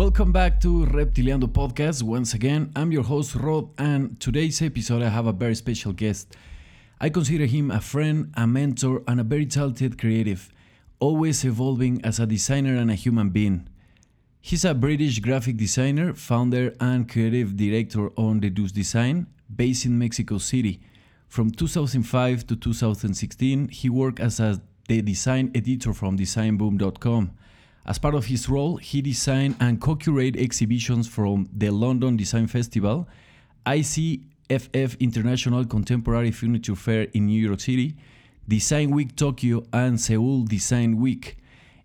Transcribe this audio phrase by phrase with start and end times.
[0.00, 2.02] Welcome back to Reptiliando Podcast.
[2.02, 6.34] Once again, I'm your host Rod, and today's episode I have a very special guest.
[6.98, 10.48] I consider him a friend, a mentor, and a very talented creative,
[11.00, 13.68] always evolving as a designer and a human being.
[14.40, 20.38] He's a British graphic designer, founder, and creative director on Deduce Design, based in Mexico
[20.38, 20.80] City.
[21.28, 27.32] From 2005 to 2016, he worked as a, the design editor from designboom.com.
[27.86, 32.46] As part of his role, he designed and co curated exhibitions from the London Design
[32.46, 33.08] Festival,
[33.64, 37.96] ICFF International Contemporary Furniture Fair in New York City,
[38.46, 41.38] Design Week Tokyo, and Seoul Design Week.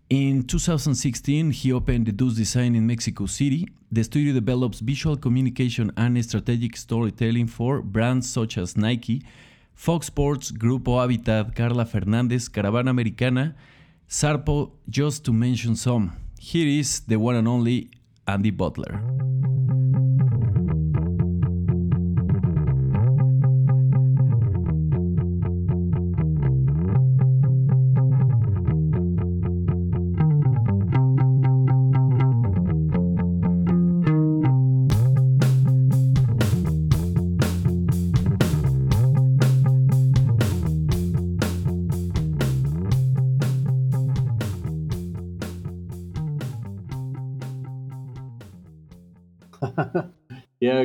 [0.09, 3.67] In 2016, he opened Deduce Design in Mexico City.
[3.91, 9.23] The studio develops visual communication and strategic storytelling for brands such as Nike,
[9.73, 13.55] Fox Sports, Grupo Habitat, Carla Fernandez, Caravana Americana,
[14.07, 16.13] Sarpo, just to mention some.
[16.39, 17.89] Here is the one and only
[18.27, 19.01] Andy Butler.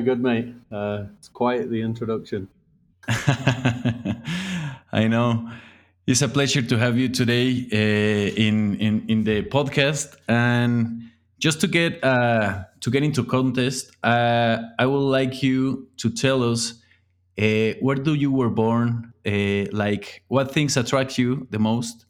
[0.00, 0.54] Yeah, good mate.
[0.72, 2.48] Uh, it's quite the introduction.
[4.92, 5.50] I know.
[6.06, 10.16] It's a pleasure to have you today uh, in, in in the podcast.
[10.28, 16.10] And just to get uh, to get into contest, uh, I would like you to
[16.10, 16.82] tell us
[17.38, 22.06] uh, where do you were born, uh, like what things attract you the most,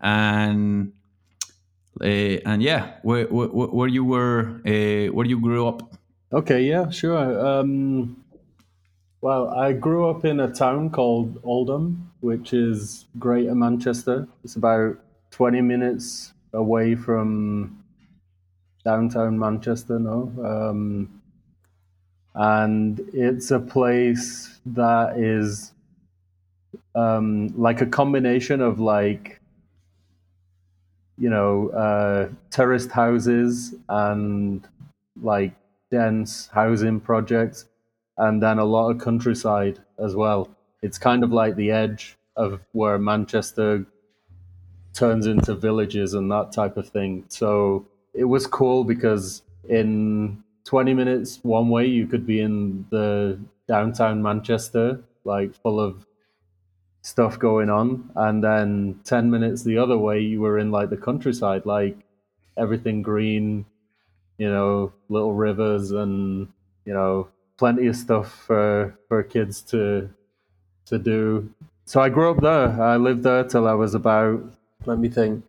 [0.00, 0.92] and
[2.00, 6.01] and yeah, where, where, where you were, where you grew up.
[6.32, 7.46] Okay, yeah, sure.
[7.46, 8.24] Um,
[9.20, 14.26] well, I grew up in a town called Oldham, which is Greater Manchester.
[14.42, 14.98] It's about
[15.32, 17.84] 20 minutes away from
[18.82, 20.32] downtown Manchester, no?
[20.42, 21.20] Um,
[22.34, 25.72] and it's a place that is
[26.94, 29.38] um, like a combination of like,
[31.18, 34.66] you know, uh, terraced houses and
[35.22, 35.52] like
[35.92, 37.66] dense housing projects,
[38.16, 40.48] and then a lot of countryside as well.
[40.80, 43.84] It's kind of like the edge of where Manchester
[44.94, 47.24] turns into villages and that type of thing.
[47.28, 53.38] So it was cool because in 20 minutes one way, you could be in the
[53.68, 56.06] downtown Manchester, like full of
[57.02, 58.10] stuff going on.
[58.16, 61.98] And then 10 minutes the other way, you were in like the countryside, like
[62.56, 63.66] everything green,
[64.42, 66.48] you know, little rivers and
[66.84, 70.10] you know, plenty of stuff for for kids to
[70.86, 71.48] to do.
[71.84, 72.68] So I grew up there.
[72.82, 74.42] I lived there till I was about
[74.86, 75.44] let me think.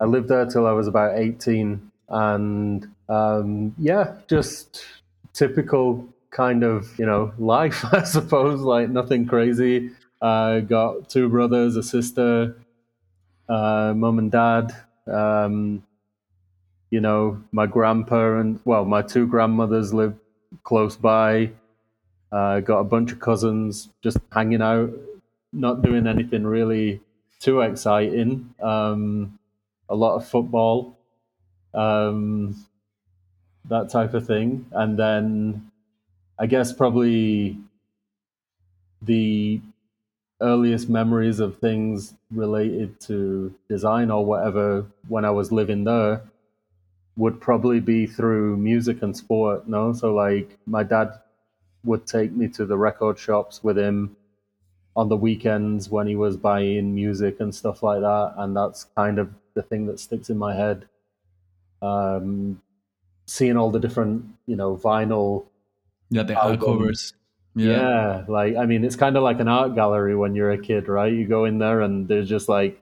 [0.00, 4.84] I lived there till I was about 18 and um, yeah, just
[5.32, 9.90] typical kind of, you know, life, I suppose, like nothing crazy.
[10.22, 12.56] I got two brothers, a sister,
[13.48, 14.72] uh, mom and dad.
[15.06, 15.82] Um,
[16.90, 20.14] you know, my grandparents, well, my two grandmothers live
[20.62, 21.50] close by.
[22.30, 24.90] Uh, got a bunch of cousins just hanging out,
[25.52, 27.00] not doing anything really
[27.40, 28.54] too exciting.
[28.62, 29.38] Um,
[29.88, 30.98] a lot of football,
[31.72, 32.54] um,
[33.66, 34.66] that type of thing.
[34.72, 35.70] And then
[36.38, 37.56] I guess probably
[39.00, 39.60] the
[40.40, 46.22] earliest memories of things related to design or whatever when I was living there
[47.18, 49.68] would probably be through music and sport.
[49.68, 51.12] No, so like my dad
[51.84, 54.16] would take me to the record shops with him
[54.96, 59.18] on the weekends when he was buying music and stuff like that, and that's kind
[59.18, 60.88] of the thing that sticks in my head.
[61.82, 62.62] Um,
[63.26, 65.46] seeing all the different, you know, vinyl.
[66.10, 66.64] Yeah, the albums.
[66.64, 67.14] covers.
[67.54, 67.70] Yeah.
[67.70, 70.86] yeah, like I mean, it's kind of like an art gallery when you're a kid,
[70.86, 71.12] right?
[71.12, 72.80] You go in there and there's just like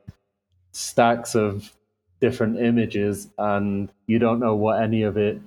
[0.73, 1.73] stacks of
[2.21, 5.41] different images and you don't know what any of it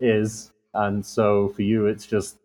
[0.00, 0.52] is.
[0.74, 2.36] And so for you, it's just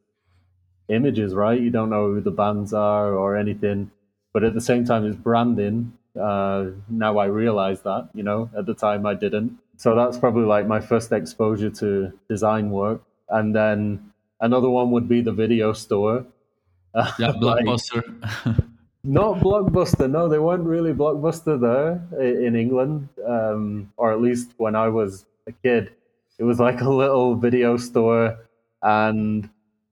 [0.89, 1.59] images, right?
[1.59, 3.91] You don't know who the bands are or anything.
[4.33, 5.93] But at the same time, it's branding.
[6.19, 9.57] Uh, now I realize that, you know, at the time I didn't.
[9.77, 13.01] So that's probably like my first exposure to design work.
[13.29, 16.25] And then another one would be the video store.
[16.95, 18.03] Yeah, Blockbuster.
[19.07, 20.11] Not blockbuster.
[20.11, 25.25] No, they weren't really blockbuster there in England, um, or at least when I was
[25.47, 25.93] a kid.
[26.37, 28.37] it was like a little video store,
[28.83, 29.49] and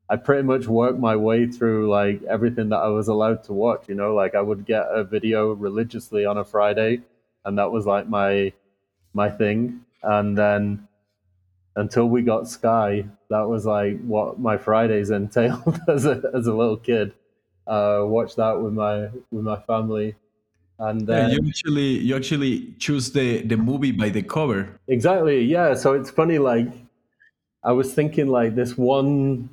[0.09, 3.87] I pretty much worked my way through like everything that I was allowed to watch.
[3.87, 7.01] You know, like I would get a video religiously on a Friday,
[7.45, 8.51] and that was like my
[9.13, 9.85] my thing.
[10.03, 10.89] And then
[11.77, 16.53] until we got Sky, that was like what my Fridays entailed as a as a
[16.53, 17.13] little kid.
[17.67, 20.15] Uh, watch that with my with my family,
[20.79, 24.79] and then yeah, you actually you actually choose the the movie by the cover.
[24.87, 25.43] Exactly.
[25.43, 25.73] Yeah.
[25.73, 26.37] So it's funny.
[26.37, 26.69] Like
[27.63, 29.49] I was thinking, like this one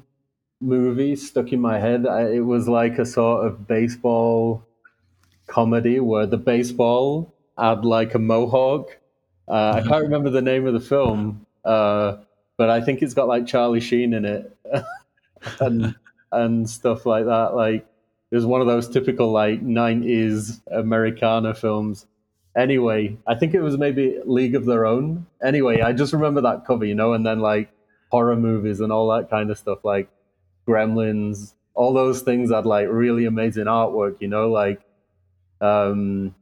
[0.61, 2.07] movie stuck in my head.
[2.07, 4.63] I, it was like a sort of baseball
[5.47, 8.99] comedy where the baseball had like a mohawk.
[9.49, 12.19] Uh, I can't remember the name of the film, uh,
[12.57, 14.57] but I think it's got like Charlie Sheen in it
[15.61, 15.95] and
[16.33, 17.55] and stuff like that.
[17.55, 17.87] Like
[18.33, 22.07] it was one of those typical like '90s Americana films.
[22.57, 25.27] Anyway, I think it was maybe League of Their Own.
[25.45, 27.71] Anyway, I just remember that cover, you know, and then like
[28.11, 29.85] horror movies and all that kind of stuff.
[29.85, 30.09] Like
[30.67, 34.81] Gremlins, all those things had like really amazing artwork, you know, like
[35.61, 36.35] um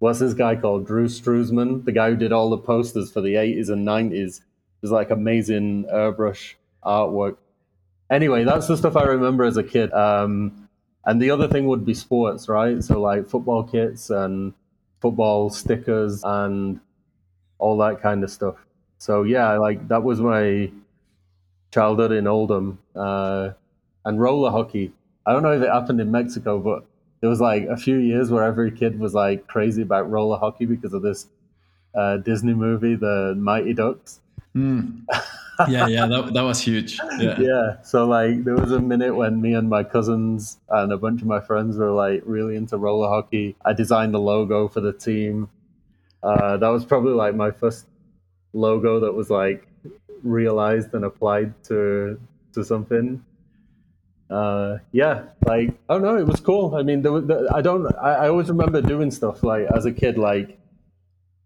[0.00, 0.86] what's this guy called?
[0.86, 4.42] Drew Struzan, the guy who did all the posters for the 80s and 90s.
[4.80, 6.54] There's like amazing airbrush
[6.84, 7.38] artwork.
[8.10, 9.92] Anyway, that's the stuff I remember as a kid.
[9.92, 10.67] Um,
[11.04, 12.82] and the other thing would be sports, right?
[12.82, 14.52] So like football kits and
[15.00, 16.80] football stickers and
[17.58, 18.56] all that kind of stuff.
[18.98, 20.70] So yeah, like that was my
[21.70, 22.78] childhood in Oldham.
[22.94, 23.50] Uh,
[24.04, 24.92] and roller hockey.
[25.26, 26.84] I don't know if it happened in Mexico, but
[27.20, 30.64] there was like a few years where every kid was like crazy about roller hockey
[30.64, 31.26] because of this
[31.94, 34.20] uh, Disney movie, The Mighty Ducks.
[34.56, 35.04] Mm.
[35.68, 36.98] Yeah, yeah, that, that was huge.
[37.18, 37.40] Yeah.
[37.40, 37.82] yeah.
[37.82, 41.26] So like there was a minute when me and my cousins and a bunch of
[41.26, 43.56] my friends were like really into roller hockey.
[43.64, 45.48] I designed the logo for the team.
[46.22, 47.86] Uh, that was probably like my first
[48.52, 49.66] logo that was like
[50.22, 52.20] realized and applied to
[52.52, 53.24] to something
[54.30, 56.74] uh, yeah, like I don't know, it was cool.
[56.74, 59.86] I mean, there was, there, I don't, I, I, always remember doing stuff like as
[59.86, 60.57] a kid, like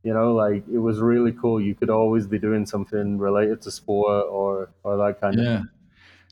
[0.02, 1.60] you know, like it was really cool.
[1.60, 5.62] You could always be doing something related to sport or or that kind of yeah.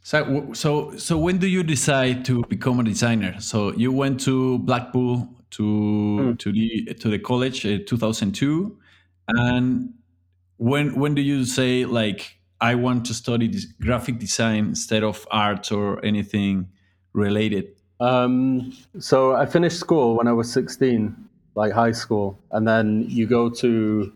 [0.03, 3.39] So, so, so when do you decide to become a designer?
[3.39, 6.39] So you went to Blackpool to mm.
[6.39, 8.79] to the to the college in 2002,
[9.29, 9.93] and
[10.57, 15.71] when when do you say like I want to study graphic design instead of art
[15.71, 16.69] or anything
[17.13, 17.75] related?
[18.01, 21.15] Um, so I finished school when I was 16,
[21.61, 24.13] like high school, and then you go to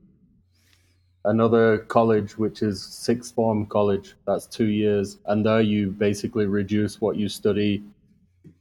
[1.25, 4.15] another college, which is sixth form college.
[4.27, 7.83] That's two years, and there you basically reduce what you study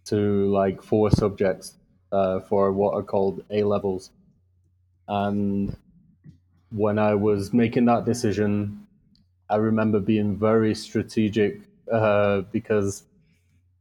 [0.06, 1.76] to like four subjects
[2.12, 4.12] uh, for what are called A levels.
[5.08, 5.76] And
[6.72, 8.86] when I was making that decision,
[9.50, 13.04] I remember being very strategic uh, because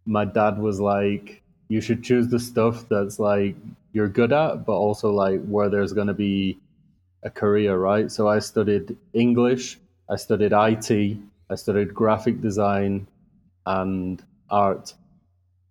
[0.07, 3.57] my dad was like, you should choose the stuff that's like
[3.93, 6.59] you're good at, but also like where there's going to be
[7.23, 8.11] a career, right?
[8.11, 9.79] So I studied English,
[10.11, 11.19] I studied IT,
[11.51, 13.07] I studied graphic design
[13.67, 14.95] and art.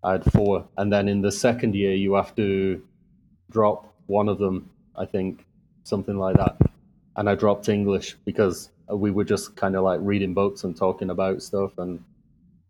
[0.04, 0.68] I had four.
[0.78, 2.82] And then in the second year, you have to
[3.52, 5.46] drop one of them, I think,
[5.84, 6.58] something like that.
[7.18, 11.10] And I dropped English because we were just kind of like reading books and talking
[11.10, 12.04] about stuff and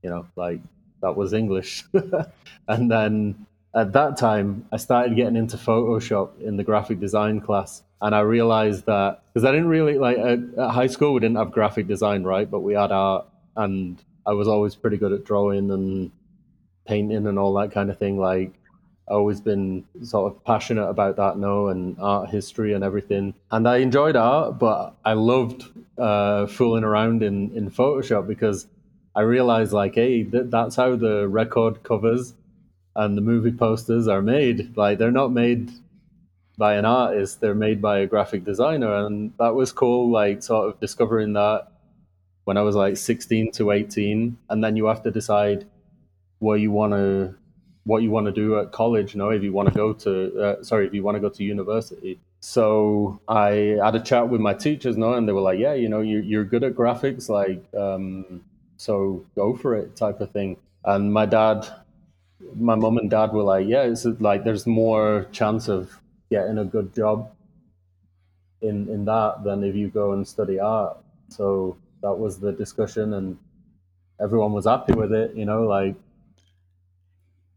[0.03, 0.59] you know like
[1.01, 1.83] that was english
[2.67, 7.83] and then at that time i started getting into photoshop in the graphic design class
[8.01, 11.37] and i realized that because i didn't really like at, at, high school we didn't
[11.37, 13.25] have graphic design right but we had art
[13.55, 16.11] and i was always pretty good at drawing and
[16.85, 18.53] painting and all that kind of thing like
[19.11, 23.33] I always been sort of passionate about that now and art history and everything.
[23.51, 25.65] And I enjoyed art, but I loved
[25.97, 28.67] uh, fooling around in, in Photoshop because
[29.13, 32.35] I realized like, hey, th- that's how the record covers
[32.95, 34.75] and the movie posters are made.
[34.77, 35.71] Like they're not made
[36.57, 39.05] by an artist, they're made by a graphic designer.
[39.05, 41.71] And that was cool, like sort of discovering that
[42.43, 44.37] when I was like 16 to 18.
[44.49, 45.65] And then you have to decide
[46.39, 47.35] where you want to
[47.83, 50.41] what you want to do at college, you know, if you want to go to,
[50.41, 52.19] uh, sorry, if you want to go to university.
[52.39, 55.89] So I had a chat with my teachers, no, and they were like, yeah, you
[55.89, 58.43] know, you're, you're good at graphics, like, um,
[58.77, 60.57] so go for it type of thing.
[60.85, 61.67] And my dad,
[62.55, 65.91] my mom and dad were like, yeah, it's like there's more chance of
[66.29, 67.31] getting a good job
[68.61, 70.97] in, in that than if you go and study art.
[71.29, 73.37] So that was the discussion and
[74.21, 75.95] everyone was happy with it, you know, like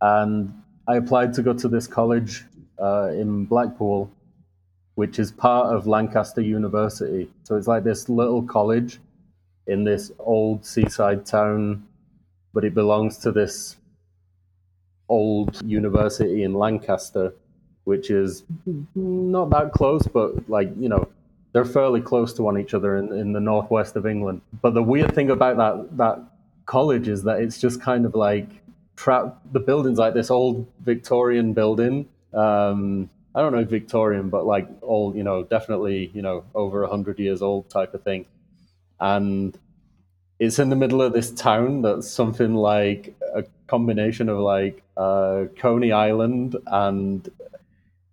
[0.01, 0.53] and
[0.87, 2.45] I applied to go to this college
[2.79, 4.11] uh, in Blackpool,
[4.97, 7.31] which is part of Lancaster University.
[7.45, 9.01] So it's like this little college
[9.67, 11.87] in this old seaside town,
[12.53, 13.77] but it belongs to this
[15.09, 17.35] old university in Lancaster,
[17.85, 18.45] which is
[18.95, 21.09] not that close, but like, you know,
[21.53, 24.41] they're fairly close to one each other in, in the northwest of England.
[24.61, 26.25] But the weird thing about that that
[26.67, 28.49] college is that it's just kind of like
[28.97, 32.09] trap The building's like this old Victorian building.
[32.33, 36.89] Um, I don't know Victorian, but like old, you know, definitely, you know, over a
[36.89, 38.27] hundred years old type of thing.
[39.01, 39.57] And
[40.39, 45.45] it's in the middle of this town that's something like a combination of like uh,
[45.57, 47.29] Coney Island and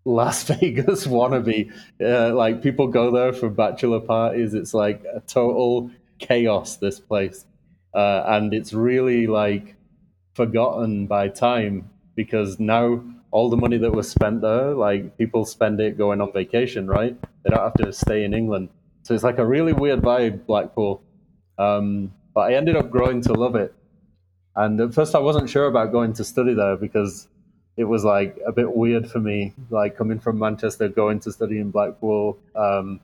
[0.05, 1.72] Las Vegas wannabe.
[2.01, 4.53] Uh, like people go there for bachelor parties.
[4.53, 6.77] It's like a total chaos.
[6.77, 7.46] This place,
[7.93, 9.75] uh, and it's really like
[10.34, 15.79] forgotten by time because now all the money that was spent there, like people spend
[15.79, 17.15] it going on vacation, right?
[17.43, 18.70] They don't have to stay in England.
[19.03, 21.01] So it's like a really weird vibe, Blackpool.
[21.58, 23.74] Um, but I ended up growing to love it.
[24.55, 27.27] And at first, I wasn't sure about going to study there because
[27.77, 31.60] it was like a bit weird for me, like coming from Manchester, going to study
[31.60, 32.38] in Blackpool.
[32.55, 33.00] Um,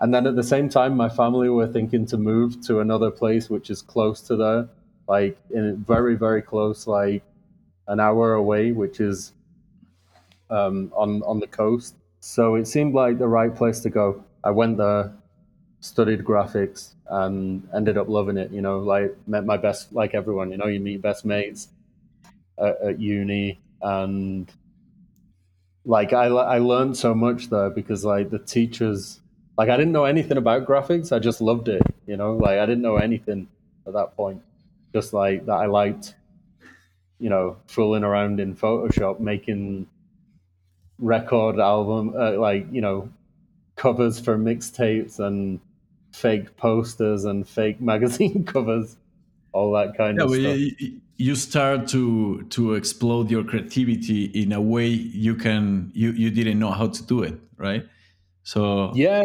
[0.00, 3.48] and then at the same time, my family were thinking to move to another place
[3.48, 4.68] which is close to there,
[5.08, 7.22] like in very, very close, like
[7.88, 9.32] an hour away, which is
[10.50, 11.94] um, on on the coast.
[12.20, 14.24] So it seemed like the right place to go.
[14.44, 15.12] I went there,
[15.80, 18.50] studied graphics, and ended up loving it.
[18.50, 20.50] You know, like met my best, like everyone.
[20.50, 21.68] You know, you meet best mates
[22.58, 24.50] at, at uni, and
[25.84, 29.20] like I I learned so much there because like the teachers,
[29.56, 31.12] like I didn't know anything about graphics.
[31.12, 31.82] I just loved it.
[32.06, 33.48] You know, like I didn't know anything
[33.86, 34.42] at that point.
[34.92, 36.14] Just like that, I liked,
[37.18, 39.86] you know, fooling around in Photoshop, making
[40.98, 43.08] record album, uh, like you know,
[43.76, 45.60] covers for mixtapes and
[46.16, 48.96] fake posters and fake magazine covers,
[49.52, 50.90] all that kind yeah, of stuff.
[51.18, 56.58] You, start to to explode your creativity in a way you can you you didn't
[56.58, 57.86] know how to do it, right?
[58.42, 59.24] So yeah.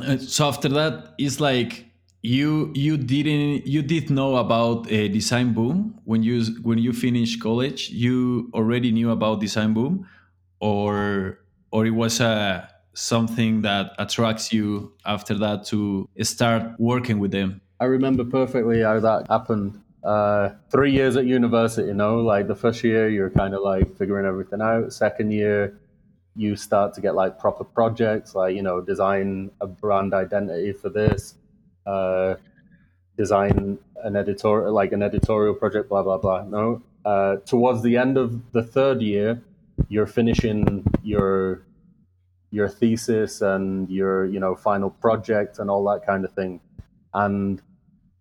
[0.00, 1.84] Uh, so after that, it's like
[2.22, 7.42] you you didn't you did know about a design boom when you when you finished
[7.42, 7.90] college.
[7.90, 10.08] You already knew about design boom,
[10.60, 11.38] or
[11.70, 17.60] or it was a something that attracts you after that to start working with them?
[17.78, 19.82] I remember perfectly how that happened.
[20.02, 23.96] Uh, three years at university, you know, like the first year you're kind of like
[23.98, 24.92] figuring everything out.
[24.92, 25.78] Second year,
[26.36, 30.88] you start to get like proper projects, like you know, design a brand identity for
[30.88, 31.34] this,
[31.86, 32.36] uh,
[33.16, 36.44] design an editorial, like an editorial project, blah blah blah.
[36.44, 39.42] No, uh, towards the end of the third year,
[39.88, 41.65] you're finishing your
[42.50, 46.60] your thesis and your you know final project and all that kind of thing
[47.14, 47.62] and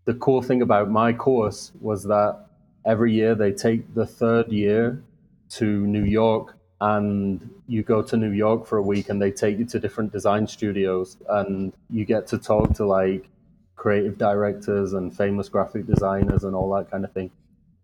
[0.06, 2.46] the cool thing about my course was that
[2.86, 5.02] every year they take the third year
[5.50, 9.58] to New York and you go to New York for a week and they take
[9.58, 13.28] you to different design studios and you get to talk to like
[13.76, 17.32] creative directors and famous graphic designers and all that kind of thing.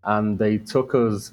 [0.04, 1.32] And they took us,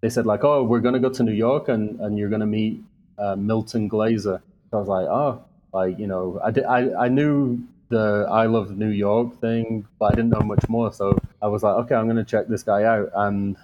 [0.00, 2.40] they said like, oh, we're going to go to New York and, and you're going
[2.40, 2.82] to meet
[3.18, 4.42] uh, Milton Glaser.
[4.70, 8.46] So I was like, oh, like you know, I, did, I I knew the I
[8.46, 10.92] love New York thing, but I didn't know much more.
[10.92, 13.56] So I was like, okay, I'm going to check this guy out, and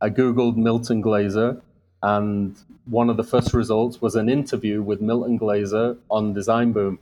[0.00, 1.60] I googled Milton Glaser,
[2.02, 2.56] and
[2.86, 6.98] one of the first results was an interview with Milton Glaser on Design Boom.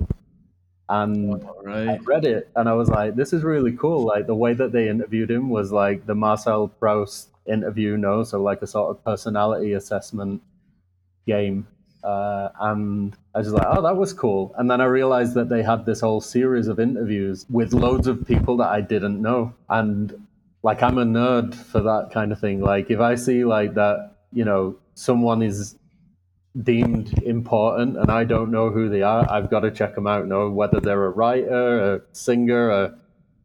[0.88, 1.88] And right.
[1.88, 4.72] I read it, and I was like, "This is really cool." Like the way that
[4.72, 9.04] they interviewed him was like the Marcel Proust interview, no, so like a sort of
[9.04, 10.42] personality assessment
[11.26, 11.66] game
[12.04, 14.54] uh, and I was like, oh, that was cool.
[14.58, 18.26] And then I realized that they had this whole series of interviews with loads of
[18.26, 19.54] people that I didn't know.
[19.70, 20.26] And
[20.62, 22.60] like, I'm a nerd for that kind of thing.
[22.60, 25.76] Like, if I see like that, you know, someone is
[26.62, 30.26] deemed important and I don't know who they are, I've got to check them out,
[30.26, 32.98] know whether they're a writer, a singer, a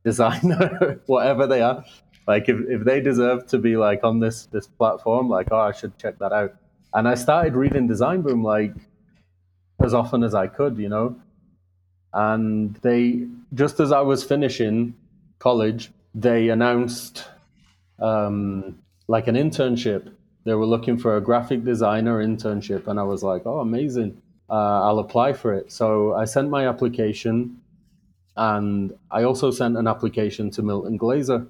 [0.03, 1.85] designer, whatever they are.
[2.27, 5.71] Like, if, if they deserve to be like on this, this platform, like, oh, I
[5.71, 6.55] should check that out.
[6.93, 8.73] And I started reading Design Boom like
[9.79, 11.15] as often as I could, you know.
[12.13, 14.95] And they, just as I was finishing
[15.37, 17.27] college, they announced
[17.99, 20.11] um, like an internship.
[20.45, 22.87] They were looking for a graphic designer internship.
[22.87, 24.21] And I was like, oh, amazing.
[24.49, 25.71] Uh, I'll apply for it.
[25.71, 27.61] So I sent my application.
[28.35, 31.45] And I also sent an application to Milton Glaser.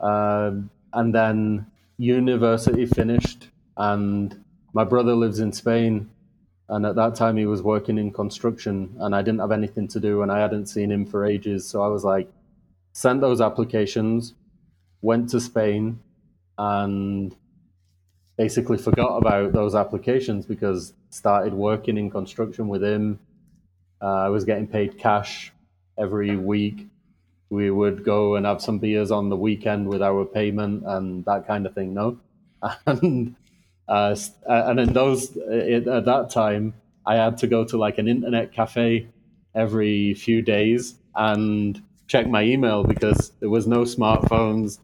[0.00, 0.52] Uh,
[0.92, 1.66] and then
[1.98, 3.49] university finished
[3.80, 4.44] and
[4.74, 6.10] my brother lives in Spain,
[6.68, 10.00] and at that time he was working in construction, and I didn't have anything to
[10.00, 11.66] do, and I hadn't seen him for ages.
[11.66, 12.30] So I was like,
[12.92, 14.34] sent those applications,
[15.00, 15.98] went to Spain,
[16.58, 17.34] and
[18.36, 23.18] basically forgot about those applications because started working in construction with him.
[24.02, 25.52] Uh, I was getting paid cash
[25.98, 26.86] every week.
[27.48, 31.46] We would go and have some beers on the weekend with our payment and that
[31.46, 31.94] kind of thing.
[31.94, 32.20] No,
[32.86, 33.34] and
[33.90, 34.14] uh,
[34.46, 38.52] and in those it, at that time, I had to go to like an internet
[38.52, 39.08] cafe
[39.54, 44.78] every few days and check my email because there was no smartphones.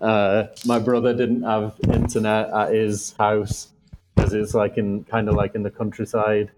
[0.00, 3.68] Uh, my brother didn't have internet at his house
[4.14, 6.50] because it's like in kind of like in the countryside.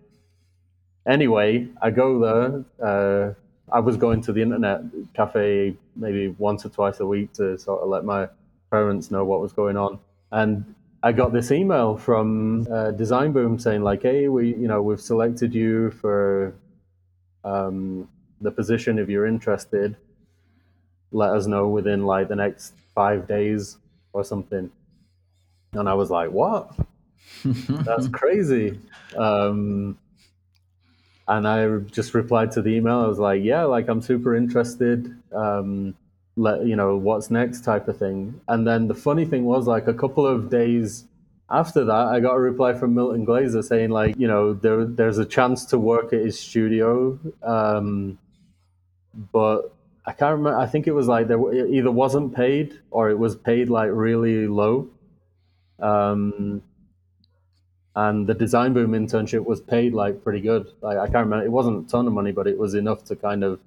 [1.07, 2.65] Anyway, I go there.
[2.83, 3.35] Uh,
[3.73, 4.83] I was going to the internet
[5.15, 8.29] cafe maybe once or twice a week to sort of let my
[8.71, 9.99] parents know what was going on.
[10.33, 14.83] And I got this email from uh, Design Boom saying like, "Hey, we you know
[14.83, 16.55] we've selected you for
[17.43, 18.09] um,
[18.41, 19.97] the position if you're interested.
[21.11, 23.79] Let us know within like the next five days
[24.13, 24.71] or something."
[25.73, 26.71] And I was like, "What?
[27.45, 28.79] That's crazy."
[29.17, 29.99] Um,
[31.27, 33.01] and I just replied to the email.
[33.01, 35.95] I was like, "Yeah, like I'm super interested." Um,
[36.37, 38.41] let you know what's next type of thing.
[38.49, 41.05] And then the funny thing was like a couple of days
[41.51, 45.19] after that, I got a reply from Milton Glaser saying like, you know, there there's
[45.19, 48.19] a chance to work at his studio, um,
[49.33, 49.75] but
[50.07, 50.59] I can't remember.
[50.59, 53.91] I think it was like there it either wasn't paid or it was paid like
[53.93, 54.89] really low.
[55.81, 56.63] Um,
[57.97, 60.69] and the design boom internship was paid like pretty good.
[60.81, 61.45] Like I can't remember.
[61.45, 63.59] It wasn't a ton of money, but it was enough to kind of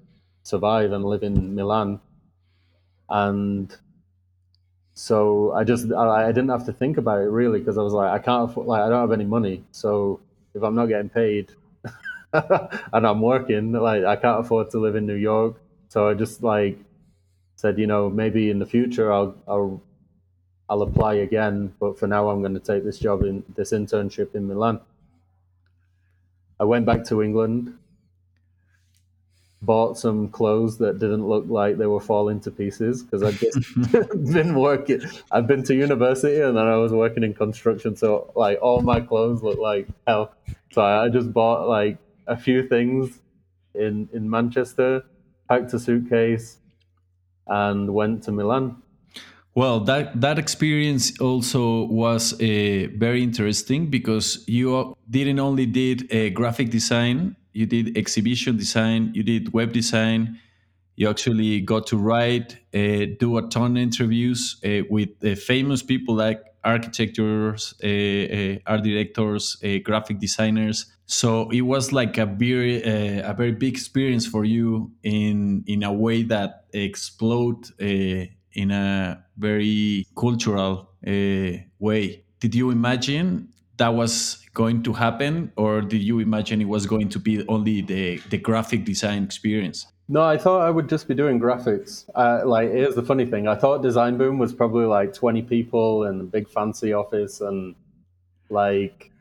[0.44, 2.00] survive and live in Milan
[3.10, 3.76] and
[4.94, 7.94] so I just I, I didn't have to think about it really because I was
[7.94, 9.64] like I can't afford, like I don't have any money.
[9.72, 10.20] So
[10.54, 11.52] if I'm not getting paid
[12.34, 15.56] and I'm working like I can't afford to live in New York.
[15.90, 16.78] So I just like
[17.56, 19.82] said you know maybe in the future I'll I'll
[20.70, 24.36] I'll apply again but for now I'm going to take this job in this internship
[24.36, 24.80] in Milan.
[26.60, 27.78] I went back to England
[29.66, 33.76] bought some clothes that didn't look like they were falling to pieces because I'd just
[34.34, 35.02] been working.
[35.32, 39.00] I've been to university and then I was working in construction, so like all my
[39.00, 40.34] clothes looked like hell.
[40.72, 41.98] So I just bought like
[42.28, 43.20] a few things
[43.76, 45.04] in in Manchester,
[45.48, 46.58] packed a suitcase,
[47.48, 48.78] and went to Milan.
[49.56, 56.32] Well, that that experience also was uh, very interesting because you didn't only did a
[56.32, 60.40] graphic design you did exhibition design, you did web design,
[60.96, 65.82] you actually got to write, uh, do a ton of interviews uh, with uh, famous
[65.82, 70.86] people like architects, uh, uh, art directors, graphic designers.
[71.06, 75.92] So it was like a very a very big experience for you in in a
[75.92, 80.90] way that explode in a very cultural
[81.80, 82.24] way.
[82.40, 87.10] Did you imagine that was going to happen, or did you imagine it was going
[87.10, 89.88] to be only the the graphic design experience?
[90.10, 92.10] No, I thought I would just be doing graphics.
[92.14, 96.04] Uh, like, here's the funny thing: I thought Design Boom was probably like 20 people
[96.04, 97.76] in a big fancy office, and
[98.50, 99.12] like,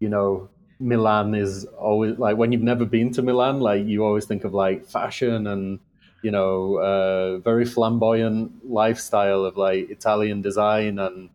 [0.00, 0.48] you know,
[0.80, 4.52] Milan is always like when you've never been to Milan, like you always think of
[4.52, 5.80] like fashion and
[6.22, 11.28] you know, uh, very flamboyant lifestyle of like Italian design and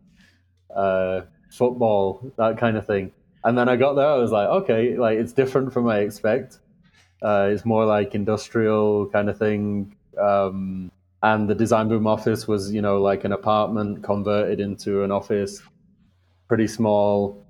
[0.74, 3.12] uh, football, that kind of thing.
[3.44, 6.58] And then I got there, I was like, okay, like it's different from I expect.
[7.22, 9.94] Uh, it's more like industrial kind of thing.
[10.18, 10.90] Um,
[11.22, 15.60] and the design boom office was, you know, like an apartment converted into an office,
[16.48, 17.44] pretty small.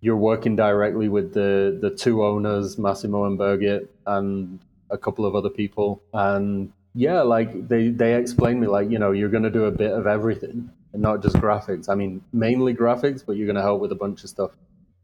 [0.00, 4.60] You're working directly with the the two owners, Massimo and Birgit, and
[4.90, 6.02] a couple of other people.
[6.12, 9.72] And yeah, like they they explained me like, you know, you're going to do a
[9.72, 11.90] bit of everything and not just graphics.
[11.90, 14.52] I mean, mainly graphics, but you're going to help with a bunch of stuff.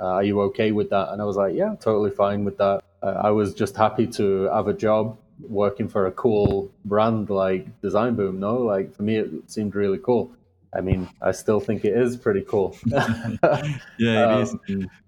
[0.00, 1.10] Uh, are you okay with that?
[1.10, 2.82] And I was like, yeah, totally fine with that.
[3.02, 7.80] Uh, I was just happy to have a job working for a cool brand like
[7.82, 8.40] Design Boom.
[8.40, 10.32] No, like for me, it seemed really cool.
[10.72, 12.76] I mean, I still think it is pretty cool.
[12.86, 14.56] yeah, it um, is.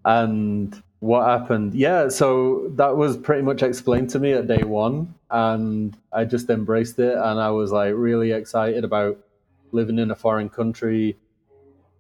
[0.05, 1.75] And what happened?
[1.75, 6.51] Yeah, so that was pretty much explained to me at day one, and I just
[6.51, 9.19] embraced it, and I was like really excited about
[9.73, 11.17] living in a foreign country.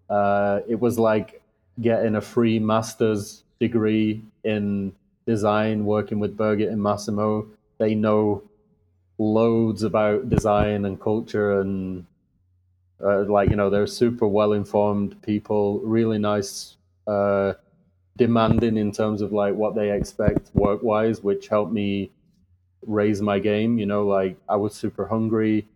[0.08, 1.42] Uh, it was like
[1.80, 4.92] getting a free master's degree in
[5.26, 7.46] design, working with Birgit and Massimo.
[7.78, 8.42] They know
[9.18, 12.06] loads about design and culture and
[13.02, 17.52] uh, like you know they're super well informed people really nice uh,
[18.16, 22.10] demanding in terms of like what they expect work wise which helped me
[22.86, 25.66] raise my game you know like i was super hungry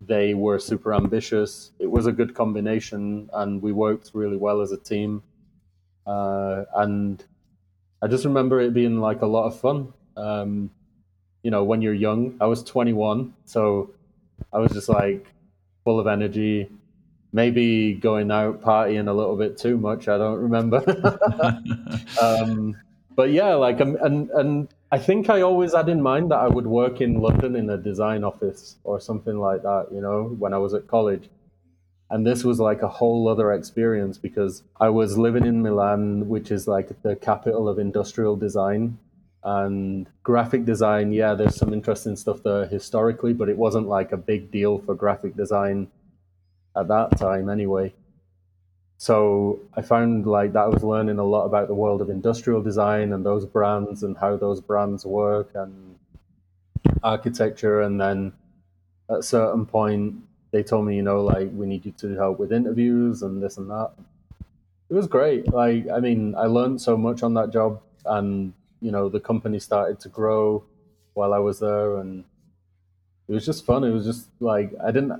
[0.00, 1.72] they were super ambitious.
[1.78, 5.22] It was a good combination, and we worked really well as a team.
[6.06, 7.24] Uh, and
[8.00, 9.92] I just remember it being like a lot of fun.
[10.16, 10.70] Um,
[11.42, 13.90] you know, when you're young, I was 21, so
[14.52, 15.26] I was just like
[15.84, 16.68] full of energy.
[17.32, 20.08] Maybe going out partying a little bit too much.
[20.08, 20.82] I don't remember.
[22.22, 22.76] um,
[23.14, 26.48] but yeah, like um, and and I think I always had in mind that I
[26.48, 29.88] would work in London in a design office or something like that.
[29.92, 31.28] You know, when I was at college.
[32.10, 36.50] And this was like a whole other experience because I was living in Milan, which
[36.50, 38.98] is like the capital of industrial design
[39.44, 41.12] and graphic design.
[41.12, 44.94] Yeah, there's some interesting stuff there historically, but it wasn't like a big deal for
[44.94, 45.88] graphic design
[46.74, 47.92] at that time anyway.
[48.98, 52.60] So I found like that I was learning a lot about the world of industrial
[52.60, 55.94] design and those brands and how those brands work and
[57.04, 57.80] architecture.
[57.80, 58.32] And then
[59.08, 60.16] at a certain point,
[60.50, 63.56] they told me, you know, like we need you to help with interviews and this
[63.56, 63.92] and that.
[64.90, 65.52] It was great.
[65.52, 69.58] Like, I mean, I learned so much on that job, and you know, the company
[69.58, 70.64] started to grow
[71.12, 72.24] while I was there, and
[73.28, 73.84] it was just fun.
[73.84, 75.12] It was just like I didn't.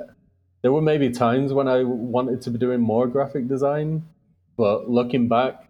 [0.62, 4.06] There were maybe times when I wanted to be doing more graphic design,
[4.56, 5.68] but looking back,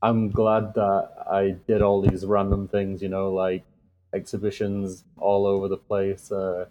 [0.00, 3.02] I'm glad that I did all these random things.
[3.02, 3.64] You know, like
[4.12, 6.30] exhibitions all over the place.
[6.30, 6.66] Uh,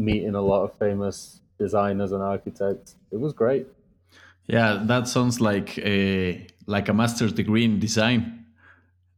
[0.00, 2.96] meeting a lot of famous designers and architects.
[3.12, 3.66] It was great.
[4.46, 8.46] Yeah, that sounds like a like a master's degree in design.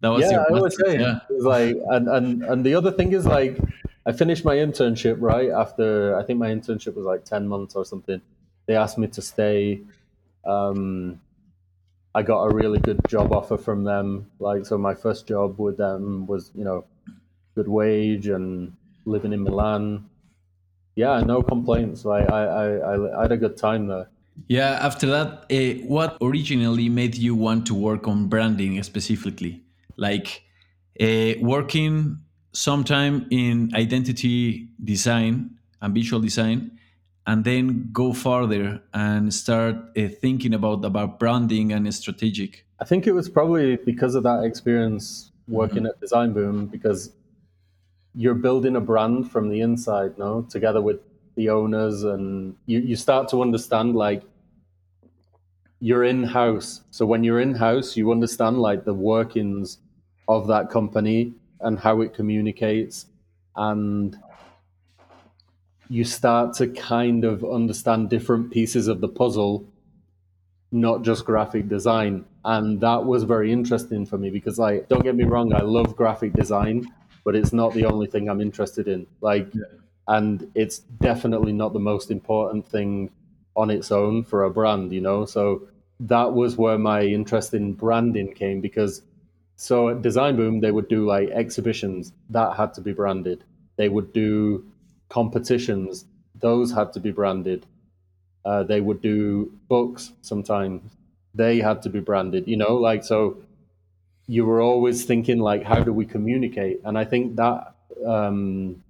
[0.00, 1.00] That was yeah, I was saying.
[1.00, 1.20] Yeah.
[1.30, 3.56] It was like, and and and the other thing is like,
[4.04, 6.16] I finished my internship right after.
[6.16, 8.20] I think my internship was like ten months or something.
[8.66, 9.82] They asked me to stay.
[10.44, 11.20] Um,
[12.14, 14.30] I got a really good job offer from them.
[14.38, 16.84] Like, so my first job with them was, you know,
[17.54, 18.74] good wage and
[19.06, 20.10] living in Milan
[20.94, 22.04] yeah, no complaints.
[22.04, 24.08] Like I, I, I had a good time there.
[24.48, 24.78] Yeah.
[24.80, 29.62] After that, uh, what originally made you want to work on branding specifically?
[29.96, 30.42] Like
[31.00, 32.18] uh, working
[32.52, 36.78] sometime in identity design and visual design,
[37.26, 42.66] and then go further and start uh, thinking about about branding and strategic.
[42.80, 45.86] I think it was probably because of that experience working mm-hmm.
[45.86, 47.12] at Design Boom because
[48.14, 51.00] you're building a brand from the inside, no, together with
[51.36, 54.22] the owners, and you, you start to understand like
[55.80, 56.82] you're in house.
[56.90, 59.78] So when you're in house, you understand like the workings
[60.28, 63.06] of that company and how it communicates,
[63.56, 64.16] and
[65.88, 69.64] you start to kind of understand different pieces of the puzzle,
[70.70, 72.24] not just graphic design.
[72.44, 75.94] And that was very interesting for me because, like, don't get me wrong, I love
[75.94, 76.90] graphic design
[77.24, 79.06] but it's not the only thing I'm interested in.
[79.20, 79.62] Like, yeah.
[80.08, 83.10] and it's definitely not the most important thing
[83.56, 85.24] on its own for a brand, you know?
[85.24, 85.68] So
[86.00, 89.02] that was where my interest in branding came because
[89.62, 93.44] so at Design Boom, they would do like exhibitions that had to be branded.
[93.76, 94.66] They would do
[95.08, 96.04] competitions,
[96.40, 97.64] those had to be branded.
[98.44, 100.82] Uh, they would do books sometimes,
[101.32, 103.36] they had to be branded, you know, like so
[104.26, 106.80] you were always thinking like, how do we communicate?
[106.84, 108.82] And I think that, um,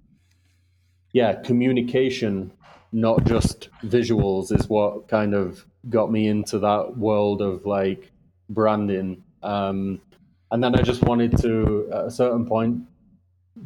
[1.11, 2.51] yeah, communication,
[2.91, 8.11] not just visuals, is what kind of got me into that world of like
[8.49, 9.23] branding.
[9.43, 10.01] Um,
[10.53, 12.83] and then I just wanted to, at a certain point,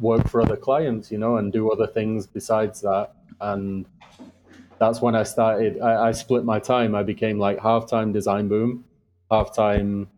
[0.00, 3.12] work for other clients, you know, and do other things besides that.
[3.42, 3.84] And
[4.78, 5.82] that's when I started.
[5.82, 6.94] I, I split my time.
[6.94, 8.86] I became like half time design boom,
[9.30, 10.08] half time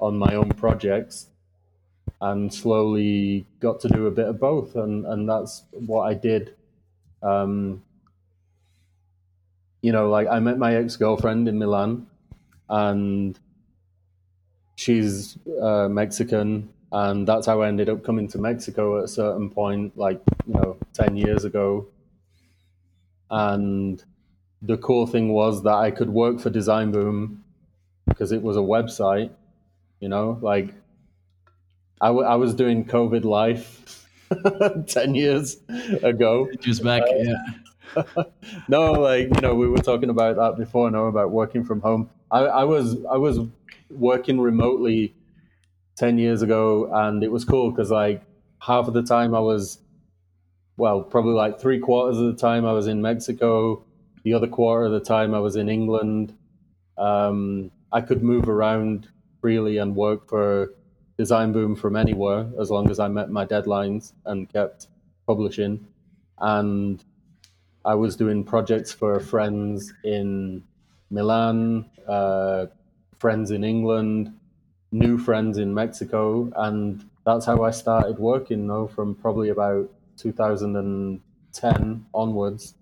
[0.00, 1.28] on my own projects
[2.20, 6.56] and slowly got to do a bit of both and and that's what I did
[7.22, 7.82] um,
[9.82, 12.06] you know like I met my ex-girlfriend in Milan
[12.68, 13.38] and
[14.78, 19.50] she's uh, Mexican and that's how I ended up coming to Mexico at a certain
[19.50, 21.86] point like you know 10 years ago
[23.30, 24.02] and
[24.62, 27.44] the cool thing was that I could work for Design Boom
[28.08, 29.30] because it was a website
[30.00, 30.74] you know, like
[32.00, 34.06] I, w- I was doing COVID life
[34.86, 35.56] 10 years
[36.02, 36.48] ago.
[36.60, 38.22] Just back, uh, yeah.
[38.68, 42.10] no, like, you know, we were talking about that before, no, about working from home.
[42.30, 43.40] I, I was, I was
[43.90, 45.14] working remotely
[45.96, 48.22] 10 years ago and it was cool because like
[48.60, 49.78] half of the time I was,
[50.76, 53.84] well, probably like three quarters of the time I was in Mexico.
[54.24, 56.36] The other quarter of the time I was in England.
[56.96, 59.08] Um, I could move around
[59.40, 60.74] freely and work for
[61.16, 64.86] Design Boom from anywhere as long as I met my deadlines and kept
[65.26, 65.86] publishing.
[66.38, 67.02] And
[67.84, 70.62] I was doing projects for friends in
[71.10, 72.66] Milan, uh,
[73.18, 74.32] friends in England,
[74.92, 78.66] new friends in Mexico, and that's how I started working.
[78.66, 82.74] Though from probably about 2010 onwards,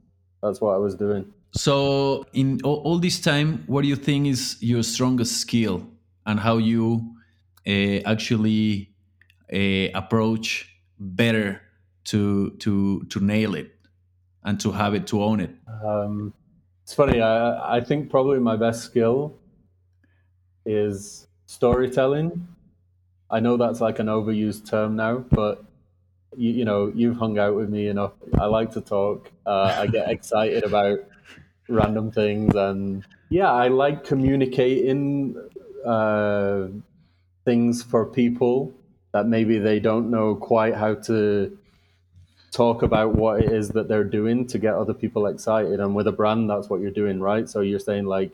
[0.42, 1.32] that's what I was doing.
[1.52, 5.86] So, in all, all this time, what do you think is your strongest skill,
[6.26, 7.14] and how you
[7.66, 8.90] uh, actually
[9.52, 11.60] uh, approach better
[12.04, 13.72] to to to nail it
[14.44, 15.50] and to have it to own it?
[15.82, 16.34] Um,
[16.82, 17.20] it's funny.
[17.20, 19.38] I I think probably my best skill
[20.66, 22.46] is storytelling.
[23.30, 25.64] I know that's like an overused term now, but
[26.36, 28.12] you, you know, you've hung out with me enough.
[28.38, 29.30] I like to talk.
[29.46, 30.98] Uh, I get excited about
[31.68, 35.36] random things, and yeah, I like communicating
[35.84, 36.68] uh,
[37.44, 38.74] things for people
[39.12, 41.56] that maybe they don't know quite how to
[42.50, 45.80] talk about what it is that they're doing to get other people excited.
[45.80, 47.48] And with a brand, that's what you're doing, right?
[47.48, 48.32] So you're saying like,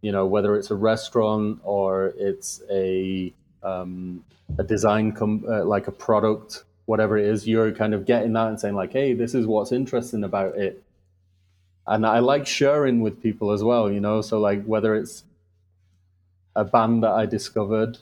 [0.00, 3.32] you know, whether it's a restaurant or it's a
[3.62, 4.24] um,
[4.58, 8.48] a design com- uh, like a product, whatever it is, you're kind of getting that
[8.48, 10.82] and saying like, hey, this is what's interesting about it.
[11.86, 14.20] And I like sharing with people as well, you know.
[14.20, 15.24] So like whether it's
[16.54, 17.98] a band that I discovered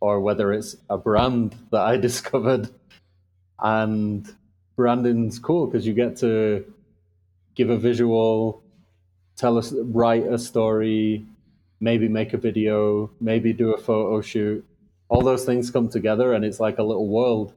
[0.00, 2.70] or whether it's a brand that I discovered,
[3.58, 4.34] and
[4.76, 6.64] branding's cool because you get to
[7.54, 8.62] give a visual,
[9.36, 11.26] tell us, write a story,
[11.80, 14.64] maybe make a video, maybe do a photo shoot.
[15.08, 17.54] All those things come together and it's like a little world.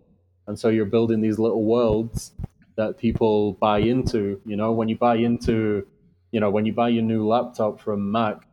[0.48, 2.32] And so you're building these little worlds
[2.76, 4.42] that people buy into.
[4.46, 5.86] You know, when you buy into,
[6.32, 8.48] you know, when you buy your new laptop from Mac,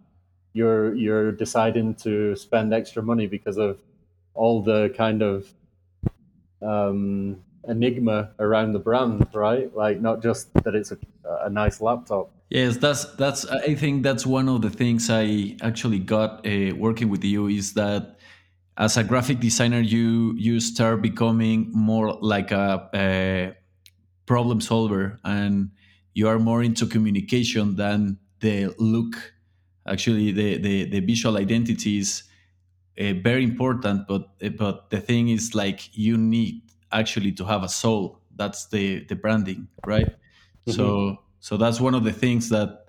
[0.52, 3.78] you're you're deciding to spend extra money because of
[4.34, 5.52] all the kind of
[6.62, 9.74] um, enigma around the brand, right?
[9.74, 10.98] Like not just that it's a,
[11.42, 12.30] a nice laptop.
[12.50, 13.46] Yes, that's that's.
[13.46, 17.74] I think that's one of the things I actually got uh, working with you is
[17.74, 18.18] that
[18.76, 23.54] as a graphic designer, you you start becoming more like a, a
[24.26, 25.70] problem solver, and
[26.12, 29.32] you are more into communication than the look.
[29.86, 32.24] Actually, the the, the visual identity is
[32.98, 37.68] uh, very important, but but the thing is like you need actually to have a
[37.68, 38.18] soul.
[38.34, 40.08] That's the the branding, right?
[40.08, 40.72] Mm-hmm.
[40.72, 42.86] So so that's one of the things that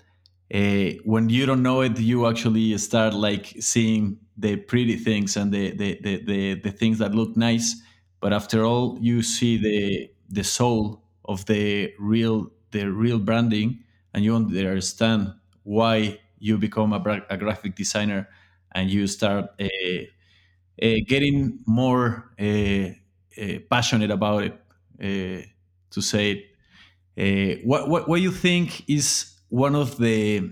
[0.53, 5.51] uh, when you don't know it, you actually start like seeing the pretty things and
[5.53, 7.81] the the, the the the things that look nice.
[8.19, 13.83] But after all, you see the the soul of the real the real branding,
[14.13, 15.33] and you understand
[15.63, 18.27] why you become a, a graphic designer,
[18.73, 19.67] and you start uh,
[21.07, 22.31] getting more
[23.69, 24.57] passionate about it.
[25.91, 26.50] To say it,
[27.17, 30.51] uh, what what what you think is one of the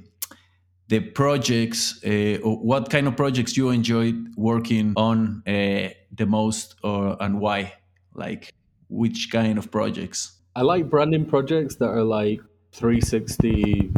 [0.88, 7.40] the projects or what kind of projects you enjoyed working on the most, or and
[7.40, 7.74] why?
[8.14, 8.54] Like
[8.90, 10.34] which kind of projects?
[10.56, 12.42] I like branding projects that are like
[12.74, 13.94] 360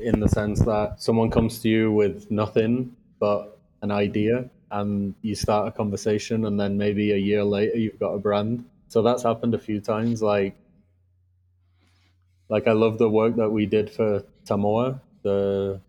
[0.00, 5.34] in the sense that someone comes to you with nothing but an idea and you
[5.34, 9.22] start a conversation and then maybe a year later you've got a brand so that's
[9.22, 10.56] happened a few times like
[12.50, 15.80] like i love the work that we did for tamoa the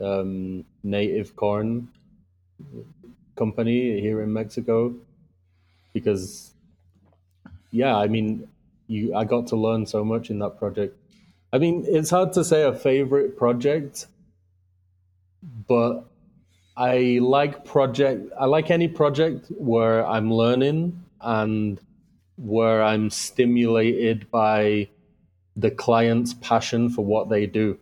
[0.00, 1.88] um, native corn
[3.36, 4.94] company here in mexico
[5.92, 6.52] because
[7.70, 8.46] yeah i mean
[8.86, 10.96] you i got to learn so much in that project
[11.52, 14.06] i mean it's hard to say a favorite project
[15.68, 16.04] but
[16.76, 18.30] I like project.
[18.38, 21.80] I like any project where I'm learning and
[22.36, 24.88] where I'm stimulated by
[25.56, 27.78] the client's passion for what they do.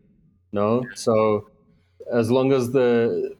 [0.52, 1.48] No, so
[2.12, 3.36] as long as the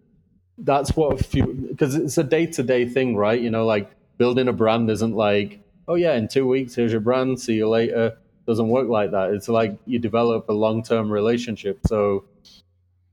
[0.58, 3.40] that's what because it's a day to day thing, right?
[3.40, 7.00] You know, like building a brand isn't like, oh yeah, in two weeks here's your
[7.00, 8.16] brand, see you later.
[8.46, 9.30] Doesn't work like that.
[9.30, 11.80] It's like you develop a long term relationship.
[11.86, 12.24] So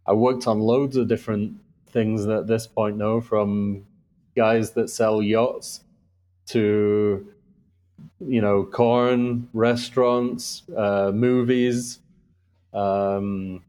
[0.05, 1.57] I worked on loads of different
[1.89, 3.85] things at this point now, from
[4.35, 5.81] guys that sell yachts
[6.47, 7.27] to
[8.19, 11.99] you know corn restaurants, uh, movies,
[12.73, 13.63] um,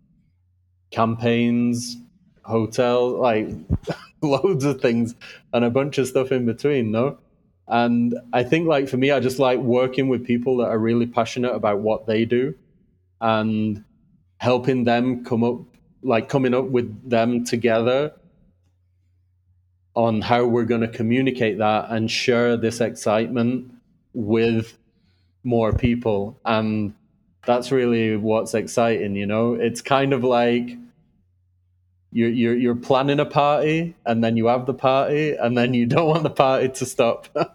[0.90, 1.96] campaigns,
[2.42, 3.48] hotels, like
[4.22, 5.14] loads of things,
[5.52, 6.90] and a bunch of stuff in between.
[6.90, 7.18] No.
[7.68, 11.06] And I think, like, for me, I just like working with people that are really
[11.06, 12.54] passionate about what they do
[13.20, 13.84] and
[14.38, 15.60] helping them come up
[16.02, 18.12] like coming up with them together
[19.94, 23.71] on how we're going to communicate that and share this excitement
[24.14, 24.78] with
[25.44, 26.94] more people and
[27.44, 29.16] that's really what's exciting.
[29.16, 30.76] You know, it's kind of like
[32.12, 35.86] you're, you're you're planning a party and then you have the party and then you
[35.94, 37.28] don't want the party to stop.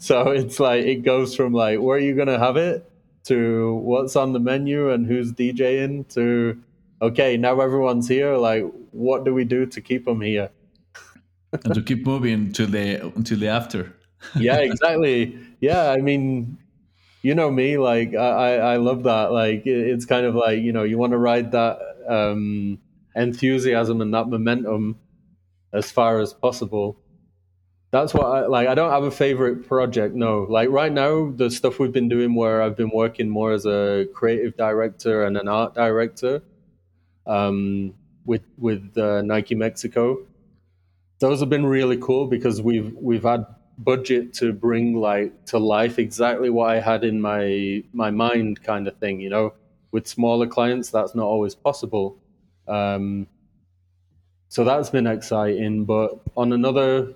[0.00, 2.90] So it's like it goes from like where are you going to have it
[3.24, 6.60] to what's on the menu and who's djing to
[7.00, 10.50] okay now everyone's here like what do we do to keep them here?
[11.52, 13.94] And to keep moving until the until the after.
[14.34, 16.58] Yeah exactly yeah i mean
[17.22, 20.84] you know me like i i love that like it's kind of like you know
[20.84, 22.78] you want to ride that um
[23.14, 24.98] enthusiasm and that momentum
[25.72, 26.96] as far as possible.
[27.90, 28.68] That's what I like.
[28.68, 30.14] I don't have a favorite project.
[30.14, 33.64] No, like right now, the stuff we've been doing where I've been working more as
[33.64, 36.42] a creative director and an art director
[37.26, 37.94] um,
[38.26, 40.18] with with uh, Nike Mexico.
[41.20, 43.46] Those have been really cool because we've we've had
[43.78, 48.88] budget to bring like to life exactly what I had in my my mind, kind
[48.88, 49.20] of thing.
[49.20, 49.54] You know,
[49.92, 52.18] with smaller clients, that's not always possible.
[52.66, 53.26] Um,
[54.48, 55.84] so that's been exciting.
[55.84, 57.14] But on another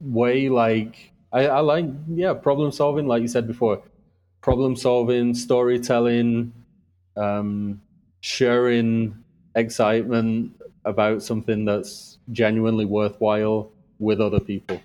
[0.00, 3.82] way, like I, I like, yeah, problem solving, like you said before,
[4.40, 6.52] problem solving, storytelling,
[7.16, 7.80] um,
[8.20, 9.16] sharing
[9.54, 10.52] excitement
[10.84, 14.80] about something that's genuinely worthwhile with other people.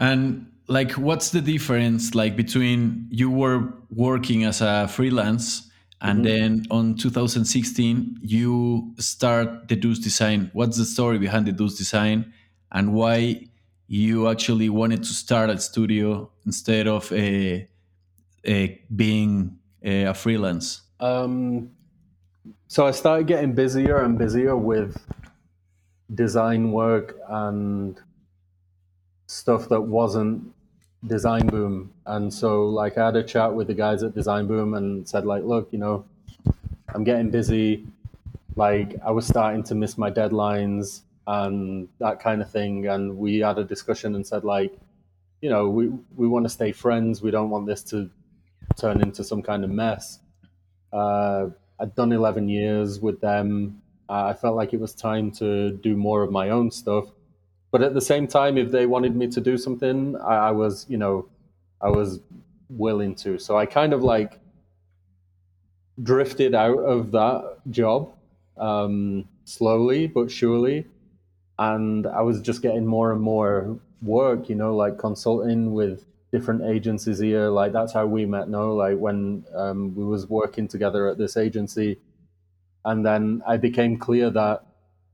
[0.00, 6.24] And like, what's the difference like between you were working as a freelance and mm-hmm.
[6.24, 12.32] then on 2016 you start the Deuce design what's the story behind the Deuce design
[12.72, 13.46] and why
[13.86, 17.68] you actually wanted to start a studio instead of a,
[18.46, 21.70] a being a, a freelance um,
[22.68, 24.96] so i started getting busier and busier with
[26.14, 28.00] design work and
[29.30, 30.52] stuff that wasn't
[31.06, 35.24] Designboom, and so like I had a chat with the guys at Designboom and said
[35.24, 36.04] like, look, you know,
[36.88, 37.86] I'm getting busy.
[38.56, 43.38] Like I was starting to miss my deadlines and that kind of thing, and we
[43.38, 44.76] had a discussion and said like,
[45.40, 47.22] you know, we we want to stay friends.
[47.22, 48.10] We don't want this to
[48.76, 50.18] turn into some kind of mess.
[50.92, 51.46] Uh,
[51.78, 53.80] I'd done 11 years with them.
[54.08, 57.06] I felt like it was time to do more of my own stuff
[57.70, 60.86] but at the same time, if they wanted me to do something, I, I was,
[60.88, 61.28] you know,
[61.80, 62.20] I was
[62.68, 63.38] willing to.
[63.38, 64.38] So I kind of like
[66.02, 68.12] drifted out of that job
[68.58, 70.86] um, slowly but surely.
[71.58, 76.62] And I was just getting more and more work, you know, like consulting with different
[76.62, 77.48] agencies here.
[77.48, 78.74] Like that's how we met, no?
[78.74, 81.98] Like when um, we was working together at this agency.
[82.84, 84.64] And then I became clear that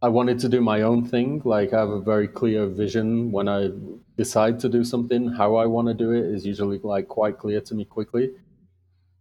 [0.03, 1.41] I wanted to do my own thing.
[1.45, 3.71] Like I have a very clear vision when I
[4.17, 5.29] decide to do something.
[5.29, 8.33] How I want to do it is usually like quite clear to me quickly.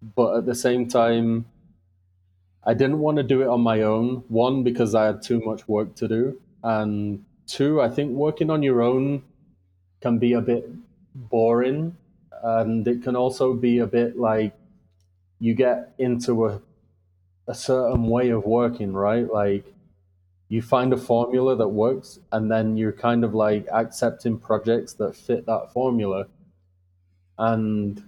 [0.02, 1.46] But at the same time,
[2.64, 4.24] I didn't want to do it on my own.
[4.28, 8.64] One because I had too much work to do, and two, I think working on
[8.64, 9.24] your own
[10.02, 10.70] can be a bit
[11.16, 11.96] boring,
[12.44, 14.54] and it can also be a bit like
[15.40, 16.62] you get into a
[17.48, 19.32] a certain way of working, right?
[19.32, 19.75] Like
[20.50, 25.16] you find a formula that works and then you're kind of like accepting projects that
[25.16, 26.28] fit that formula.
[27.38, 28.04] And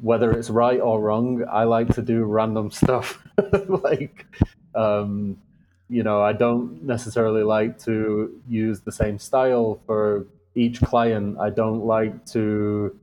[0.00, 3.22] whether it's right or wrong i like to do random stuff.
[3.68, 4.26] Like
[4.74, 5.38] um,
[5.88, 10.26] you know i don't necessarily like to use the same style for
[10.56, 11.38] each client.
[11.38, 12.98] I don't like to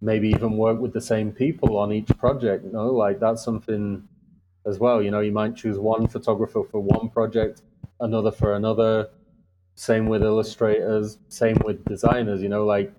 [0.00, 2.86] maybe even work with the same people on each project know?
[2.86, 4.06] Like that's something
[4.66, 5.02] as well.
[5.02, 7.62] You know, you might choose one photographer for one project,
[8.00, 9.08] another for another.
[9.76, 12.42] Same with illustrators, same with designers.
[12.42, 12.92] You know, like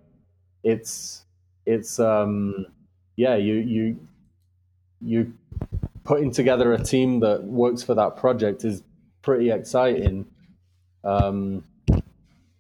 [0.63, 1.23] it's
[1.65, 2.65] it's um
[3.15, 3.99] yeah, you you
[5.01, 5.33] you
[6.03, 8.83] putting together a team that works for that project is
[9.21, 10.25] pretty exciting.
[11.03, 11.63] Um,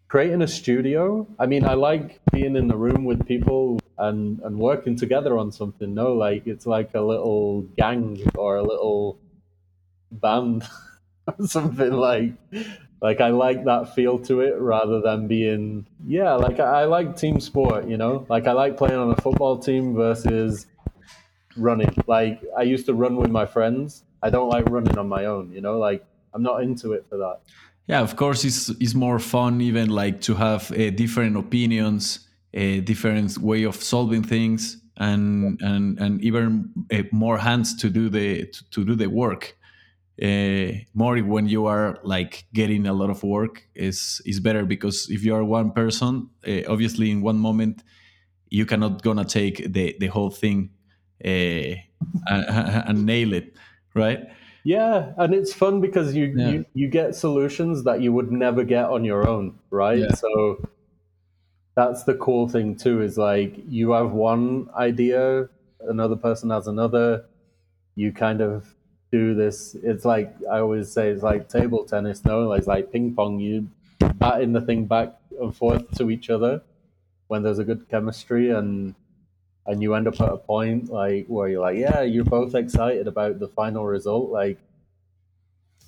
[0.07, 4.57] creating a studio, I mean, I like being in the room with people and and
[4.57, 5.93] working together on something.
[5.93, 9.19] No, like it's like a little gang or a little
[10.11, 10.63] band,
[11.27, 12.33] or something like.
[13.01, 16.33] Like I like that feel to it rather than being yeah.
[16.33, 18.25] Like I, I like team sport, you know.
[18.29, 20.65] Like I like playing on a football team versus
[21.57, 21.93] running.
[22.07, 24.03] Like I used to run with my friends.
[24.23, 25.77] I don't like running on my own, you know.
[25.77, 27.41] Like I'm not into it for that.
[27.87, 32.81] Yeah, of course, it's it's more fun even like to have uh, different opinions a
[32.81, 38.45] different way of solving things and and and even uh, more hands to do the
[38.71, 39.57] to, do the work
[40.23, 45.09] uh, more when you are like getting a lot of work is is better because
[45.09, 47.83] if you are one person uh, obviously in one moment
[48.49, 50.69] you cannot gonna take the the whole thing
[51.23, 51.75] uh,
[52.27, 53.55] and, and, nail it,
[53.93, 54.19] right?
[54.63, 56.49] Yeah, and it's fun because you, yeah.
[56.49, 59.99] you you get solutions that you would never get on your own, right?
[59.99, 60.13] Yeah.
[60.13, 60.67] So
[61.75, 63.01] that's the cool thing too.
[63.01, 65.49] Is like you have one idea,
[65.81, 67.25] another person has another.
[67.95, 68.75] You kind of
[69.11, 69.75] do this.
[69.83, 72.23] It's like I always say, it's like table tennis.
[72.25, 73.39] No, it's like ping pong.
[73.39, 73.67] You
[74.15, 76.61] batting the thing back and forth to each other
[77.27, 78.95] when there's a good chemistry and
[79.67, 83.07] and you end up at a point like where you're like, yeah, you're both excited
[83.07, 84.29] about the final result.
[84.29, 84.59] Like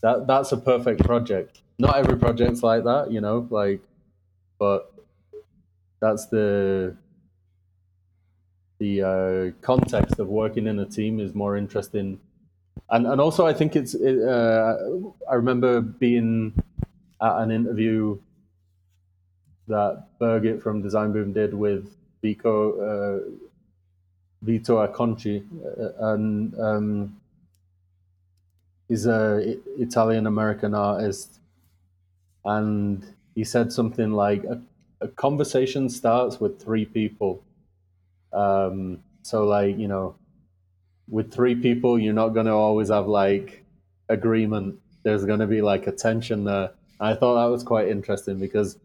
[0.01, 1.61] that that's a perfect project.
[1.79, 3.81] Not every project's like that, you know, like
[4.59, 4.91] but
[5.99, 6.95] that's the
[8.79, 12.19] the uh, context of working in a team is more interesting.
[12.89, 14.77] And and also I think it's uh,
[15.29, 16.53] I remember being
[17.21, 18.19] at an interview
[19.67, 21.89] that Birgit from Designboom did with
[22.21, 23.19] Vico uh,
[24.41, 27.17] Vito Acconci, uh, and um,
[28.87, 31.39] he's a Italian American artist,
[32.45, 33.03] and
[33.35, 34.45] he said something like
[35.01, 37.43] a, conversation starts with three people.
[38.33, 40.15] Um, so like you know,
[41.09, 43.63] with three people, you're not going to always have like
[44.09, 44.75] agreement.
[45.03, 46.71] There's going to be like a tension there.
[46.99, 48.77] I thought that was quite interesting because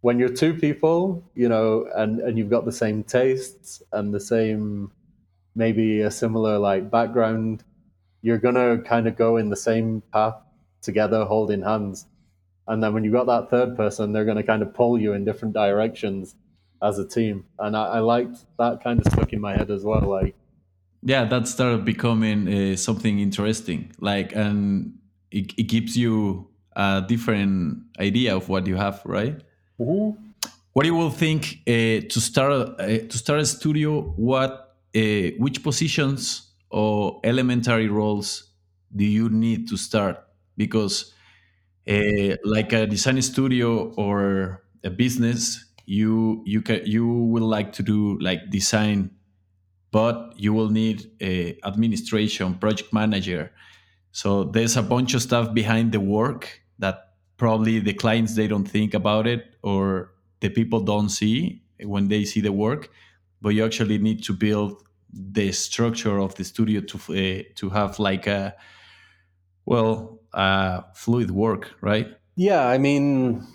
[0.00, 4.20] when you're two people, you know, and, and you've got the same tastes and the
[4.20, 4.90] same,
[5.54, 7.64] maybe a similar like background,
[8.22, 10.36] you're gonna kind of go in the same path
[10.82, 12.06] together, holding hands.
[12.68, 15.24] And then when you've got that third person, they're gonna kind of pull you in
[15.24, 16.34] different directions
[16.82, 17.44] as a team.
[17.58, 20.02] And I, I liked that kind of stuck in my head as well.
[20.02, 20.34] Like,
[21.02, 23.92] yeah, that started becoming uh, something interesting.
[24.00, 24.98] Like, and
[25.30, 29.40] it, it gives you a different idea of what you have, right?
[29.78, 30.22] Mm-hmm.
[30.72, 34.02] What do you will think uh, to start uh, to start a studio?
[34.16, 38.50] What uh, which positions or elementary roles
[38.94, 40.22] do you need to start?
[40.56, 41.14] Because
[41.88, 47.82] uh, like a design studio or a business, you you can you will like to
[47.82, 49.10] do like design,
[49.92, 53.52] but you will need a administration, project manager.
[54.12, 58.64] So there's a bunch of stuff behind the work that probably the clients they don't
[58.68, 62.90] think about it or the people don't see when they see the work
[63.40, 64.82] but you actually need to build
[65.12, 68.54] the structure of the studio to uh, to have like a
[69.64, 73.46] well uh, fluid work right yeah i mean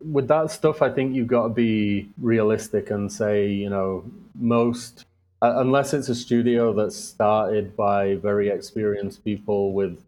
[0.00, 5.04] with that stuff i think you've got to be realistic and say you know most
[5.42, 9.98] uh, unless it's a studio that's started by very experienced people with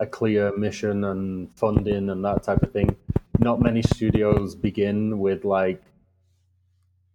[0.00, 2.96] a clear mission and funding and that type of thing.
[3.38, 5.82] Not many studios begin with like,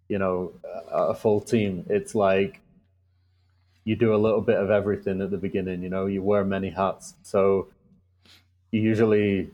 [0.08, 0.54] you know,
[0.92, 1.86] a full team.
[1.90, 2.62] It's like
[3.90, 5.82] you do a little bit of everything at the beginning.
[5.82, 7.16] You know, you wear many hats.
[7.24, 7.70] So
[8.70, 9.50] usually,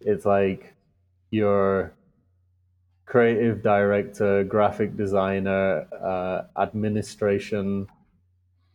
[0.00, 0.72] it's like
[1.30, 1.92] your
[3.04, 7.88] creative director, graphic designer, uh, administration,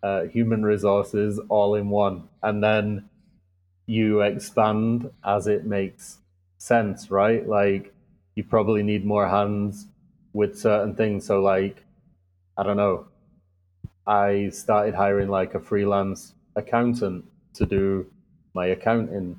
[0.04, 3.10] uh, human resources, all in one, and then
[3.88, 6.20] you expand as it makes
[6.60, 7.50] sense, right?
[7.50, 7.96] Like
[8.36, 9.88] you probably need more hands
[10.34, 11.26] with certain things.
[11.26, 11.84] So like,
[12.56, 13.08] I don't know.
[14.08, 17.26] I started hiring like a freelance accountant
[17.56, 18.06] to do
[18.54, 19.38] my accounting.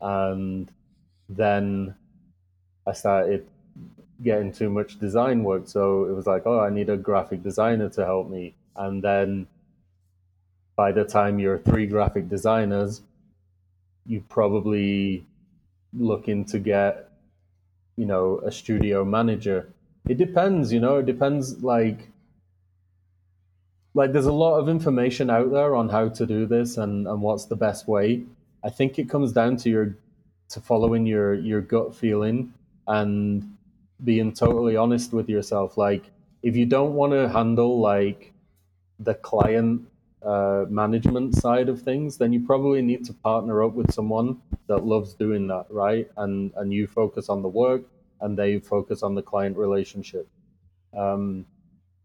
[0.00, 0.70] And
[1.28, 1.94] then
[2.86, 3.46] I started
[4.22, 5.66] getting too much design work.
[5.66, 8.54] So it was like, oh, I need a graphic designer to help me.
[8.76, 9.46] And then
[10.76, 13.02] by the time you're three graphic designers,
[14.06, 15.24] you probably
[15.96, 17.10] looking to get,
[17.96, 19.68] you know, a studio manager.
[20.08, 22.08] It depends, you know, it depends like
[23.94, 27.22] like there's a lot of information out there on how to do this and, and
[27.22, 28.24] what's the best way.
[28.64, 29.96] I think it comes down to your
[30.50, 32.52] to following your your gut feeling
[32.86, 33.56] and
[34.02, 35.78] being totally honest with yourself.
[35.78, 36.10] Like
[36.42, 38.32] if you don't want to handle like
[38.98, 39.88] the client
[40.22, 44.84] uh, management side of things, then you probably need to partner up with someone that
[44.84, 46.10] loves doing that, right?
[46.16, 47.82] And and you focus on the work,
[48.20, 50.26] and they focus on the client relationship.
[50.96, 51.46] Um,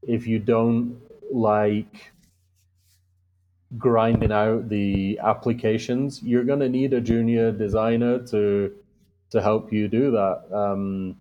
[0.04, 1.02] if you don't
[1.32, 2.12] like
[3.78, 8.74] grinding out the applications, you're going to need a junior designer to
[9.32, 10.44] to help you do that.
[10.52, 11.16] Um,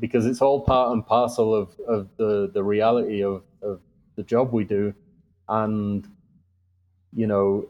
[0.00, 3.80] because it's all part and parcel of, of the, the reality of, of
[4.16, 4.94] the job we do
[5.48, 6.08] and
[7.12, 7.66] you know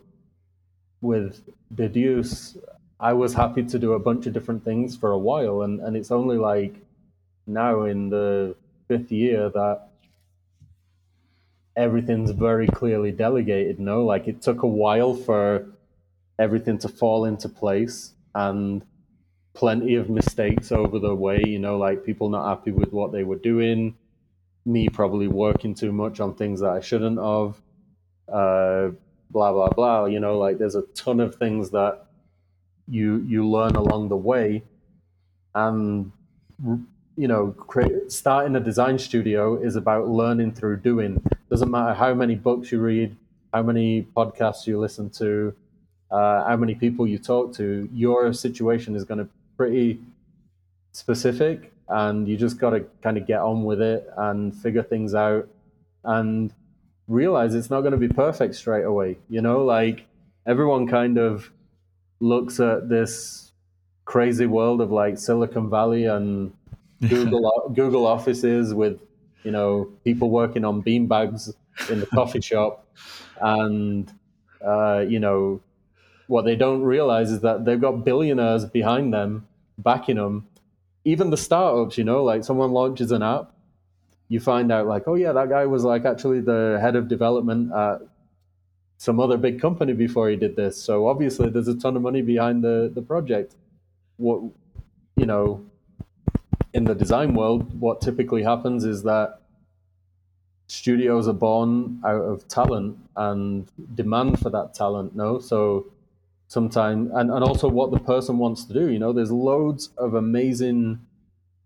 [1.01, 1.43] with
[1.75, 2.57] deduce
[3.01, 5.97] i was happy to do a bunch of different things for a while and, and
[5.97, 6.75] it's only like
[7.47, 8.55] now in the
[8.89, 9.89] fifth year that
[11.77, 13.81] everything's very clearly delegated.
[13.81, 15.67] No, like it took a while for
[16.39, 18.83] everything to fall into place and
[19.55, 21.43] plenty of mistakes over the way.
[21.47, 23.97] You know, like people not happy with what they were doing,
[24.65, 27.61] me probably working too much on things that I shouldn't have.
[28.29, 28.93] Uh,
[29.31, 30.05] blah blah blah.
[30.07, 32.07] You know, like there's a ton of things that
[32.89, 34.63] you you learn along the way,
[35.55, 36.13] and
[37.17, 41.23] you know, create, starting a design studio is about learning through doing.
[41.51, 43.17] Doesn't matter how many books you read,
[43.53, 45.55] how many podcasts you listen to,
[46.11, 47.89] uh, how many people you talk to.
[47.93, 50.01] Your situation is going to be pretty
[50.93, 55.15] specific, and you just got to kind of get on with it and figure things
[55.15, 55.49] out,
[56.05, 56.53] and
[57.09, 59.19] realize it's not going to be perfect straight away.
[59.29, 60.07] You know, like
[60.47, 61.51] everyone kind of
[62.21, 63.53] looks at this
[64.05, 66.53] crazy world of like Silicon Valley and
[67.09, 68.99] Google Google offices with
[69.45, 71.55] you know people working on beanbags
[71.91, 72.87] in the coffee shop,
[73.41, 74.13] and
[74.65, 75.61] uh, you know
[76.27, 79.47] what they don't realize is that they've got billionaires behind them
[79.79, 80.47] backing them.
[81.05, 83.53] Even the startups, you know, like someone launches an app,
[84.29, 87.73] you find out like, oh yeah, that guy was like actually the head of development
[87.73, 88.01] at
[88.97, 90.81] some other big company before he did this.
[90.81, 93.55] So obviously, there's a ton of money behind the the project.
[94.17, 94.41] What
[95.17, 95.65] you know,
[96.75, 99.41] in the design world, what typically happens is that
[100.67, 105.15] studios are born out of talent and demand for that talent.
[105.15, 105.87] No, so
[106.49, 108.91] sometimes and, and also what the person wants to do.
[108.91, 111.01] You know, there's loads of amazing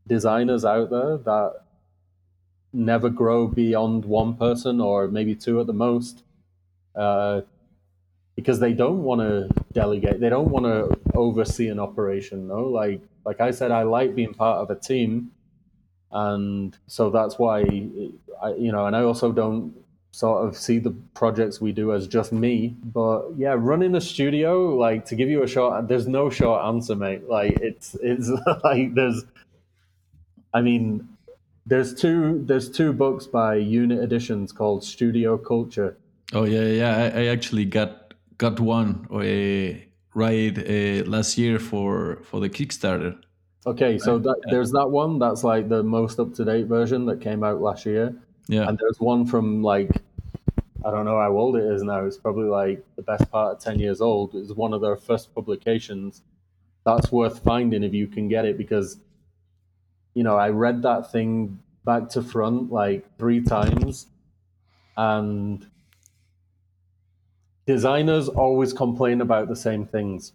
[0.06, 1.62] designers out there that
[2.72, 6.22] never grow beyond one person or maybe two at the most.
[6.94, 7.42] Uh,
[8.38, 12.46] because they don't want to delegate, they don't want to oversee an operation.
[12.46, 15.32] No, like like I said, I like being part of a team,
[16.12, 17.62] and so that's why
[18.40, 19.74] I, you know, and I also don't
[20.12, 22.76] sort of see the projects we do as just me.
[22.84, 26.94] But yeah, running a studio, like to give you a short, there's no short answer,
[26.94, 27.28] mate.
[27.28, 28.30] Like it's it's
[28.62, 29.24] like there's,
[30.54, 31.08] I mean,
[31.66, 35.96] there's two there's two books by Unit Editions called Studio Culture.
[36.32, 37.10] Oh yeah, yeah.
[37.16, 38.07] I, I actually got
[38.38, 39.06] got one.
[39.10, 39.84] Uh,
[40.14, 43.16] right uh, last year for for the Kickstarter.
[43.66, 45.18] Okay, so that, there's that one.
[45.18, 48.14] That's like the most up to date version that came out last year.
[48.48, 49.90] Yeah, and there's one from like
[50.84, 52.04] I don't know how old it is now.
[52.04, 54.34] It's probably like the best part of ten years old.
[54.34, 56.22] It's one of their first publications.
[56.84, 58.98] That's worth finding if you can get it because
[60.14, 64.06] you know I read that thing back to front like three times,
[64.96, 65.66] and
[67.68, 70.32] designers always complain about the same things.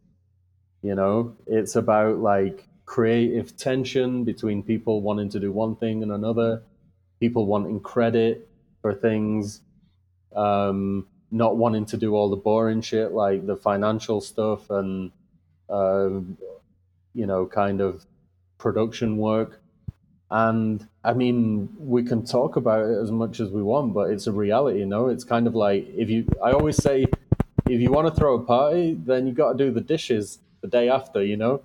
[0.83, 6.11] You know, it's about like creative tension between people wanting to do one thing and
[6.11, 6.61] another,
[7.19, 8.47] people wanting credit
[8.83, 9.61] for things,
[10.35, 15.11] um, not wanting to do all the boring shit like the financial stuff and,
[15.71, 16.09] uh,
[17.15, 18.05] you know, kind of
[18.59, 19.59] production work.
[20.29, 24.27] And I mean, we can talk about it as much as we want, but it's
[24.27, 25.07] a reality, you know?
[25.07, 27.05] It's kind of like if you, I always say,
[27.67, 30.67] if you want to throw a party, then you got to do the dishes the
[30.67, 31.61] day after, you know?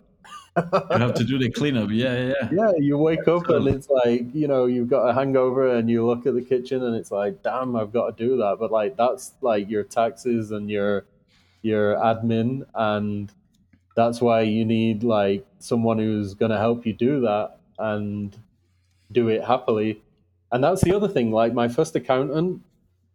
[0.57, 1.91] you have to do the cleanup.
[1.91, 2.49] Yeah, yeah.
[2.51, 3.57] Yeah, you wake up cool.
[3.57, 6.83] and it's like, you know, you've got a hangover and you look at the kitchen
[6.83, 8.57] and it's like, damn, I've got to do that.
[8.59, 11.05] But like that's like your taxes and your
[11.63, 13.33] your admin and
[13.97, 18.37] that's why you need like someone who's going to help you do that and
[19.13, 20.03] do it happily.
[20.53, 21.31] And that's the other thing.
[21.31, 22.63] Like my first accountant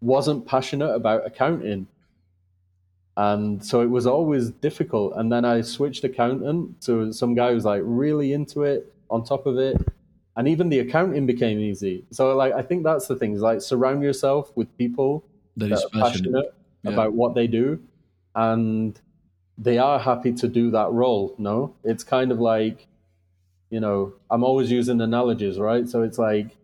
[0.01, 1.87] wasn't passionate about accounting.
[3.15, 5.13] And so it was always difficult.
[5.15, 9.45] And then I switched accountant to some guy who's like really into it, on top
[9.45, 9.77] of it.
[10.35, 12.05] And even the accounting became easy.
[12.09, 15.23] So like I think that's the thing, is like surround yourself with people
[15.57, 16.91] that, that are passionate, passionate yeah.
[16.91, 17.79] about what they do.
[18.33, 18.99] And
[19.59, 21.35] they are happy to do that role.
[21.37, 22.87] No, it's kind of like,
[23.69, 25.87] you know, I'm always using analogies, right?
[25.87, 26.57] So it's like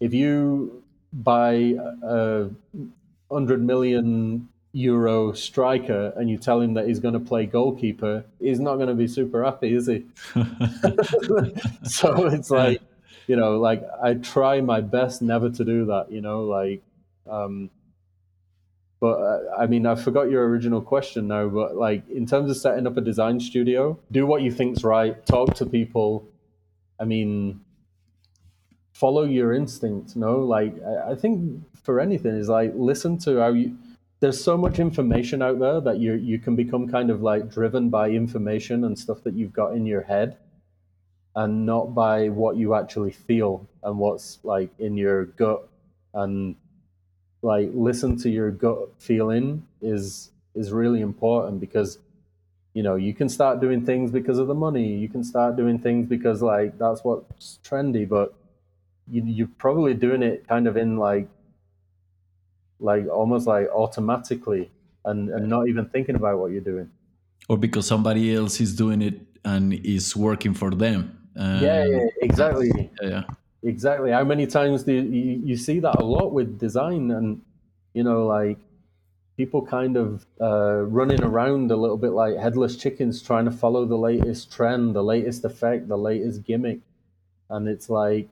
[0.00, 0.82] if you
[1.14, 2.48] buy a
[3.30, 8.60] hundred million euro striker and you tell him that he's going to play goalkeeper, he's
[8.60, 10.04] not going to be super happy, is he?
[11.84, 12.80] so it's like,
[13.26, 16.82] you know, like I try my best never to do that, you know, like,
[17.30, 17.70] um,
[19.02, 22.56] but uh, I mean, I forgot your original question now, but like in terms of
[22.56, 26.28] setting up a design studio, do what you think's right, talk to people.
[27.00, 27.60] I mean,
[28.92, 30.38] follow your instinct, no?
[30.38, 33.76] Like, I, I think for anything is like listen to how you,
[34.22, 37.90] there's so much information out there that you you can become kind of like driven
[37.90, 40.38] by information and stuff that you've got in your head
[41.34, 45.68] and not by what you actually feel and what's like in your gut.
[46.14, 46.54] And
[47.42, 51.98] like listen to your gut feeling is is really important because
[52.74, 54.86] you know you can start doing things because of the money.
[54.86, 58.34] You can start doing things because like that's what's trendy but
[59.10, 61.28] you, you're probably doing it kind of in like
[62.82, 64.70] like almost like automatically
[65.04, 66.90] and, and not even thinking about what you're doing.
[67.48, 71.18] Or because somebody else is doing it and is working for them.
[71.36, 72.90] Um, yeah, yeah, exactly.
[73.00, 73.22] yeah, yeah.
[73.62, 74.10] Exactly.
[74.10, 77.40] How many times do you, you, you see that a lot with design and
[77.94, 78.58] you know like
[79.36, 83.84] people kind of uh, running around a little bit like headless chickens trying to follow
[83.84, 86.80] the latest trend the latest effect the latest gimmick.
[87.50, 88.28] And it's like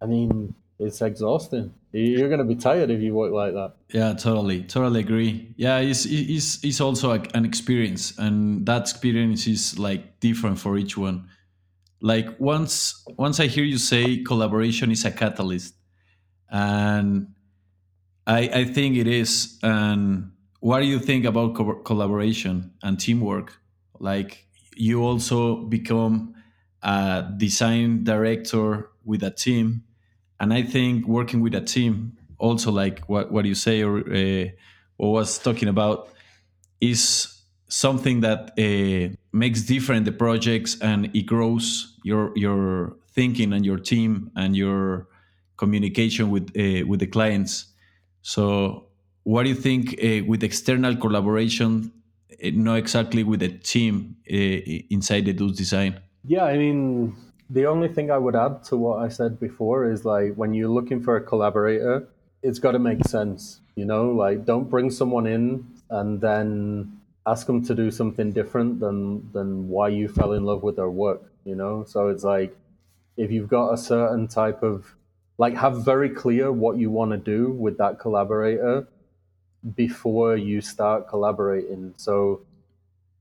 [0.00, 1.74] i mean it's exhausting.
[1.92, 3.74] You're going to be tired if you work like that.
[3.92, 5.54] Yeah totally totally agree.
[5.56, 10.96] Yeah it's it's, it's also an experience and that experience is like different for each
[10.96, 11.28] one.
[12.00, 15.74] Like once once i hear you say collaboration is a catalyst
[16.48, 17.34] and
[18.24, 23.60] i i think it is and what do you think about co- collaboration and teamwork?
[23.98, 26.34] Like you also become
[26.82, 29.84] a design director with a team
[30.40, 34.46] and i think working with a team also like what, what you say or uh,
[34.98, 36.08] or was talking about
[36.80, 37.34] is
[37.68, 43.78] something that uh, makes different the projects and it grows your your thinking and your
[43.78, 45.06] team and your
[45.56, 47.66] communication with uh, with the clients.
[48.22, 48.86] So
[49.24, 51.92] what do you think uh, with external collaboration
[52.32, 54.34] uh, not exactly with the team uh,
[54.90, 56.00] inside the Deuce design?
[56.24, 57.14] Yeah i mean
[57.50, 60.68] the only thing I would add to what I said before is like when you're
[60.68, 62.06] looking for a collaborator,
[62.42, 63.60] it's got to make sense.
[63.74, 68.80] You know, like don't bring someone in and then ask them to do something different
[68.80, 71.22] than than why you fell in love with their work.
[71.44, 72.56] You know, so it's like
[73.16, 74.94] if you've got a certain type of
[75.38, 78.86] like have very clear what you want to do with that collaborator
[79.74, 81.94] before you start collaborating.
[81.96, 82.42] So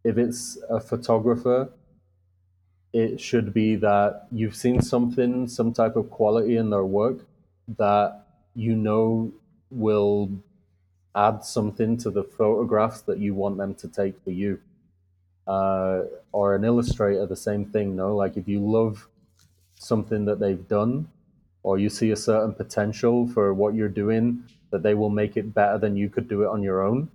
[0.03, 1.69] if it's a photographer
[2.93, 7.19] it should be that you've seen something, some type of quality in their work
[7.77, 8.23] that
[8.55, 9.31] you know
[9.69, 10.29] will
[11.15, 14.59] add something to the photographs that you want them to take for you.
[15.47, 18.15] Uh, or an illustrator, the same thing, no?
[18.15, 19.07] Like if you love
[19.75, 21.07] something that they've done,
[21.63, 25.53] or you see a certain potential for what you're doing, that they will make it
[25.53, 27.09] better than you could do it on your own,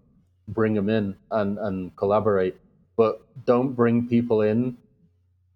[0.49, 2.57] bring them in and, and collaborate.
[2.97, 4.77] But don't bring people in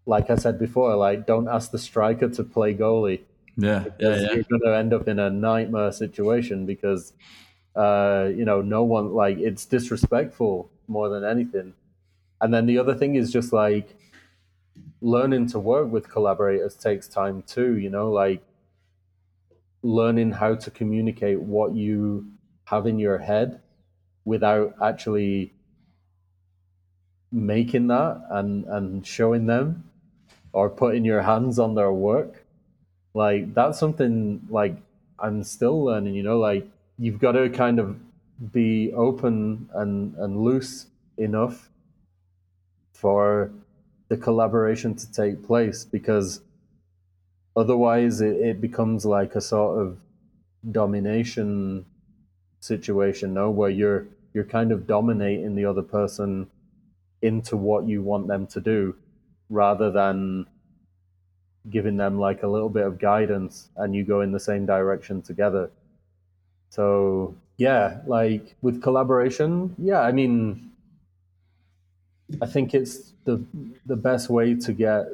[0.06, 3.22] like I said before, like don't ask the striker to play goalie.
[3.56, 4.32] Yeah, yeah, yeah.
[4.32, 7.12] You're going to end up in a nightmare situation because,
[7.74, 11.74] uh, you know, no one like it's disrespectful more than anything.
[12.40, 13.96] And then the other thing is just like
[15.00, 17.76] learning to work with collaborators takes time too.
[17.76, 18.42] You know, like
[19.82, 22.30] learning how to communicate what you
[22.64, 23.60] have in your head
[24.24, 25.54] without actually
[27.32, 29.84] making that and and showing them
[30.56, 32.46] or putting your hands on their work.
[33.12, 34.76] Like that's something like
[35.18, 36.66] i'm still learning you know like
[36.98, 37.96] you've got to kind of
[38.52, 40.86] be open and and loose
[41.16, 41.70] enough
[42.92, 43.50] for
[44.08, 46.40] the collaboration to take place because
[47.56, 49.98] otherwise it, it becomes like a sort of
[50.70, 51.84] domination
[52.60, 56.46] situation no where you're you're kind of dominating the other person
[57.22, 58.94] into what you want them to do
[59.50, 60.46] rather than
[61.70, 65.22] giving them like a little bit of guidance and you go in the same direction
[65.22, 65.70] together.
[66.70, 70.70] So, yeah, like with collaboration, yeah, I mean,
[72.42, 73.42] I think it's the
[73.86, 75.06] the best way to get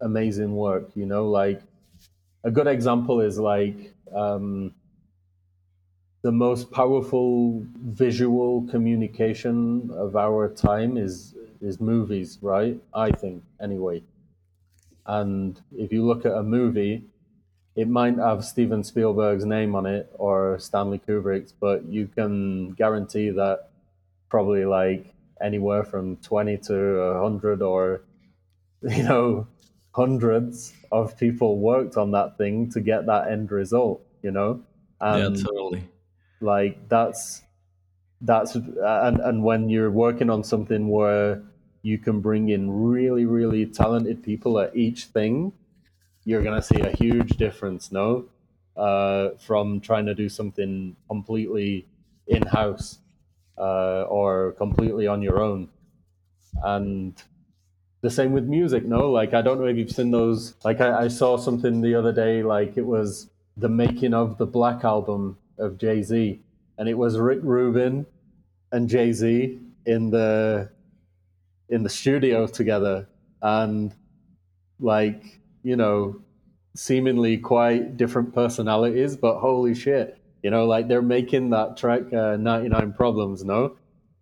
[0.00, 1.62] amazing work, you know, like
[2.44, 4.74] a good example is like um,
[6.22, 12.80] the most powerful visual communication of our time is is movies, right?
[12.92, 14.02] I think anyway.
[15.06, 17.04] And if you look at a movie,
[17.74, 23.30] it might have Steven Spielberg's name on it or Stanley Kubrick's, but you can guarantee
[23.30, 23.70] that
[24.28, 28.02] probably like anywhere from 20 to 100 or,
[28.82, 29.46] you know,
[29.94, 34.62] hundreds of people worked on that thing to get that end result, you know?
[35.00, 35.88] And yeah, totally.
[36.40, 37.42] Like that's,
[38.20, 41.42] that's, and, and when you're working on something where
[41.82, 45.52] you can bring in really, really talented people at each thing,
[46.24, 48.26] you're going to see a huge difference, no?
[48.76, 51.86] Uh, from trying to do something completely
[52.28, 52.98] in house
[53.58, 55.68] uh, or completely on your own.
[56.62, 57.20] And
[58.00, 59.10] the same with music, no?
[59.10, 60.54] Like, I don't know if you've seen those.
[60.64, 64.46] Like, I, I saw something the other day, like, it was the making of the
[64.46, 66.40] Black album of Jay Z,
[66.78, 68.06] and it was Rick Rubin
[68.70, 70.70] and Jay Z in the
[71.72, 73.08] in the studio together,
[73.40, 73.94] and
[74.78, 76.20] like you know,
[76.74, 82.36] seemingly quite different personalities, but holy shit, you know, like they're making that track uh,
[82.36, 83.76] 99 Problems, no?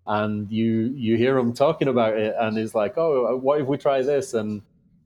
[0.07, 3.76] And you you hear them talking about it, and it's like, oh, what if we
[3.76, 4.62] try this, and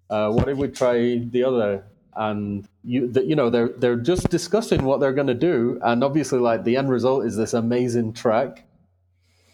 [0.08, 1.84] uh, what if we try the other?
[2.16, 6.02] And you the, you know they're they're just discussing what they're going to do, and
[6.04, 8.64] obviously, like the end result is this amazing track.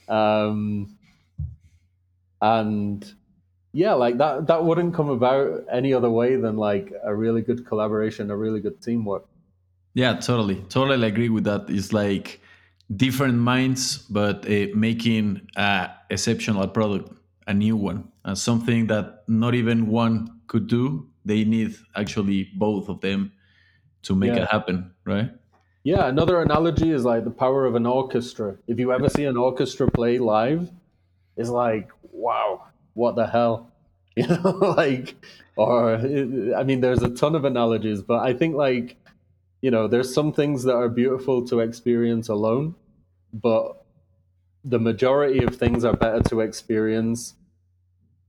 [0.09, 0.99] Um,
[2.41, 3.13] and
[3.73, 7.67] yeah, like that that wouldn't come about any other way than like a really good
[7.67, 9.27] collaboration, a really good teamwork.
[9.95, 11.67] Yeah, totally, totally agree with that.
[11.69, 12.41] It's like
[12.97, 17.13] different minds, but uh, making a exceptional product,
[17.47, 21.07] a new one, and something that not even one could do.
[21.25, 23.33] They need actually both of them
[24.03, 24.43] to make yeah.
[24.43, 25.31] it happen, right?
[25.83, 28.57] Yeah, another analogy is like the power of an orchestra.
[28.67, 30.71] If you ever see an orchestra play live,
[31.37, 31.91] it's like,
[32.21, 33.67] wow, what the hell?
[34.17, 35.15] You know, like,
[35.57, 38.97] or I mean, there's a ton of analogies, but I think like,
[39.63, 42.75] you know, there's some things that are beautiful to experience alone,
[43.33, 43.85] but
[44.65, 47.35] the majority of things are better to experience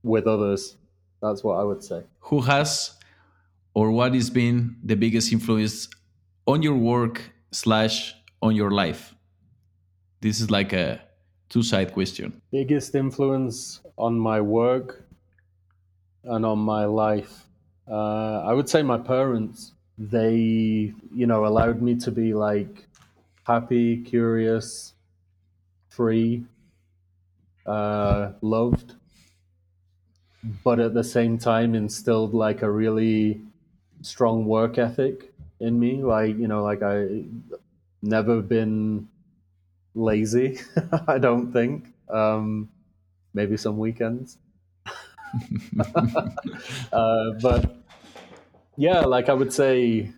[0.04, 0.76] with others.
[1.20, 2.04] That's what I would say.
[2.20, 2.94] Who has
[3.74, 5.88] or what has been the biggest influence
[6.46, 9.14] on your work slash on your life?
[10.20, 11.02] This is like a
[11.52, 12.40] two side question.
[12.50, 15.04] Biggest influence on my work
[16.24, 17.46] and on my life.
[17.86, 19.72] Uh, I would say my parents.
[19.98, 22.86] They, you know, allowed me to be like
[23.44, 24.94] happy, curious,
[25.90, 26.44] free,
[27.66, 28.94] uh, loved,
[30.64, 33.42] but at the same time instilled like a really
[34.00, 36.02] strong work ethic in me.
[36.02, 37.24] Like, you know, like I
[38.00, 39.08] never been
[39.94, 40.60] lazy.
[41.08, 41.86] I don't think.
[42.08, 42.68] Um,
[43.34, 44.38] maybe some weekends.
[46.92, 47.76] uh, but
[48.76, 50.10] yeah, like I would say,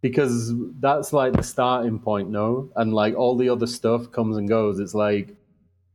[0.00, 2.70] because that's like the starting point, no?
[2.76, 4.78] And like all the other stuff comes and goes.
[4.78, 5.34] It's like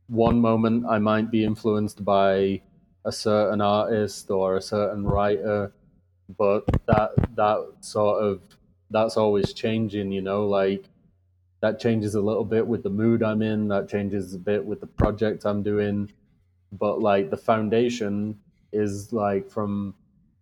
[0.08, 2.60] one moment I might be influenced by
[3.04, 5.72] a certain artist or a certain writer,
[6.36, 8.40] but that that sort of
[8.90, 10.84] that's always changing, you know, like
[11.60, 14.80] that changes a little bit with the mood I'm in, that changes a bit with
[14.80, 16.12] the project I'm doing.
[16.72, 18.40] But like the foundation
[18.72, 19.94] is like from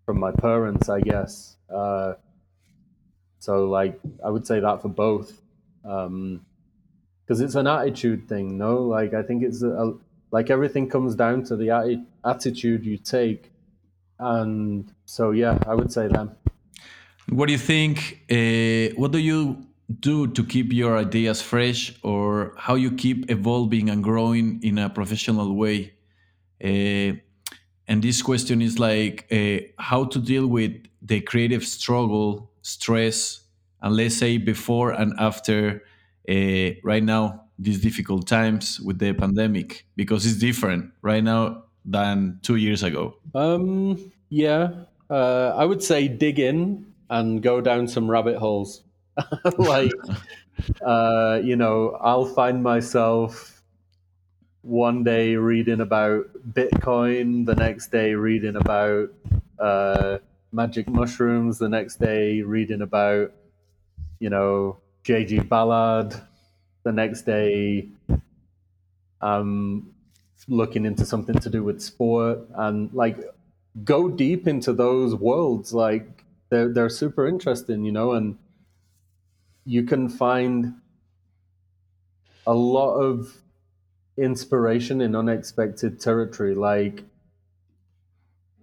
[0.05, 1.57] from my parents, I guess.
[1.73, 2.15] Uh,
[3.39, 5.41] so like I would say that for both.
[5.85, 6.45] Um,
[7.25, 8.83] because it's an attitude thing, no?
[8.83, 9.95] Like I think it's a,
[10.31, 13.51] like everything comes down to the atti- attitude you take,
[14.19, 16.37] and so yeah, I would say them.
[17.29, 18.25] What do you think?
[18.31, 19.64] Uh, what do you
[20.01, 24.89] do to keep your ideas fresh or how you keep evolving and growing in a
[24.89, 25.93] professional way.
[26.63, 27.13] Uh,
[27.87, 30.73] and this question is like uh, how to deal with
[31.03, 33.41] the creative struggle stress
[33.83, 35.83] and let's say before and after
[36.31, 42.39] uh, right now these difficult times with the pandemic because it's different right now than
[42.43, 43.15] two years ago.
[43.35, 44.71] Um yeah
[45.11, 48.83] uh, i would say dig in and go down some rabbit holes
[49.59, 49.93] like,
[50.85, 53.63] uh, you know, I'll find myself
[54.63, 59.11] one day reading about Bitcoin, the next day reading about
[59.59, 60.19] uh,
[60.53, 63.33] magic mushrooms, the next day reading about,
[64.21, 66.15] you know, JG Ballard,
[66.83, 67.89] the next day
[69.21, 69.91] um,
[70.49, 73.19] looking into something to do with sport and like
[73.85, 75.75] go deep into those worlds.
[75.75, 78.39] Like they're, they're super interesting, you know, and
[79.65, 80.75] you can find
[82.47, 83.43] a lot of
[84.17, 86.55] inspiration in unexpected territory.
[86.55, 87.05] Like,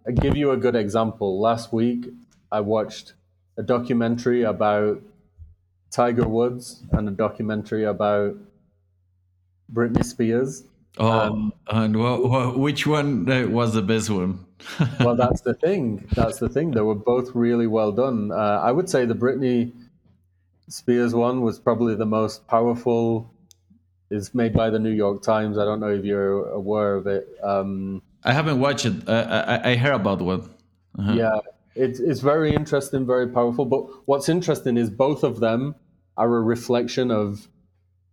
[0.08, 1.40] I give you a good example.
[1.40, 2.08] Last week,
[2.52, 3.14] I watched
[3.58, 5.02] a documentary about
[5.90, 8.36] Tiger Woods and a documentary about
[9.72, 10.64] Britney Spears.
[10.98, 11.96] Oh, um, and
[12.60, 14.46] which one uh, was the best one?
[15.00, 16.06] well, that's the thing.
[16.14, 16.72] That's the thing.
[16.72, 18.32] They were both really well done.
[18.32, 19.72] Uh, I would say the Britney
[20.72, 23.34] Spears one was probably the most powerful.
[24.10, 25.58] Is made by the New York Times.
[25.58, 27.28] I don't know if you're aware of it.
[27.42, 29.08] Um, I haven't watched it.
[29.08, 30.50] I, I, I heard about one.
[31.00, 31.14] Uh-huh.
[31.14, 31.40] Yeah,
[31.76, 33.66] it's it's very interesting, very powerful.
[33.66, 35.76] But what's interesting is both of them
[36.18, 37.48] are a reflection of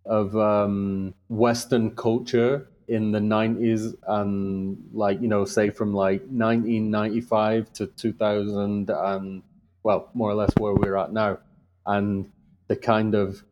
[0.05, 7.71] of um, Western culture in the 90s and like you know say from like 1995
[7.75, 9.43] to 2000 and
[9.83, 11.37] well more or less where we're at now
[11.85, 12.31] and
[12.69, 13.43] the kind of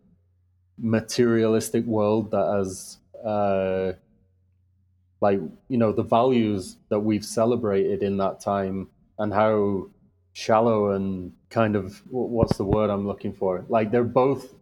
[0.79, 3.93] materialistic world that has uh,
[5.21, 8.89] like you know the values that we've celebrated in that time
[9.19, 9.89] and how
[10.35, 13.65] shallow and kind of what's the word I'm looking for?
[13.69, 14.55] Like they're both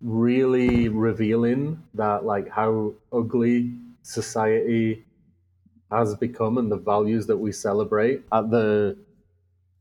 [0.00, 5.04] really revealing that like how ugly society
[5.90, 8.96] has become and the values that we celebrate at the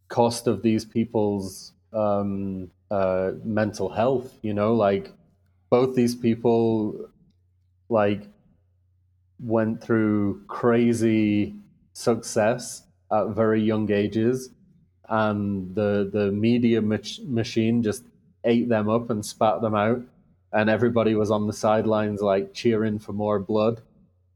[0.10, 5.12] cost of these people's um, uh, mental health you know like
[5.70, 7.10] both these people
[7.90, 8.28] like
[9.40, 11.56] went through crazy
[11.94, 14.50] success at very young ages
[15.10, 18.04] and the the media mach- machine just
[18.44, 20.02] ate them up and spat them out
[20.54, 23.82] and everybody was on the sidelines like cheering for more blood.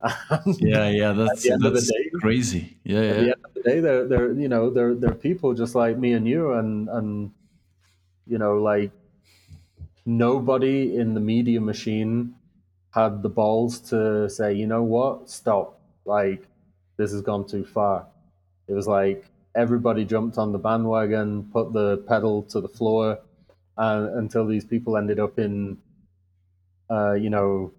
[0.58, 2.78] Yeah yeah that's, that's day, crazy.
[2.84, 5.76] Yeah, at the end of the day they're, they're you know they're, they're people just
[5.76, 7.32] like me and you and and
[8.28, 8.92] you know like
[10.06, 12.36] nobody in the media machine
[12.94, 15.80] had the balls to say, you know what, stop.
[16.06, 16.46] Like,
[16.98, 18.08] this has gone too far.
[18.68, 23.20] It was like everybody jumped on the bandwagon, put the pedal to the floor,
[23.78, 25.78] uh, until these people ended up in,
[26.90, 27.72] uh, you know,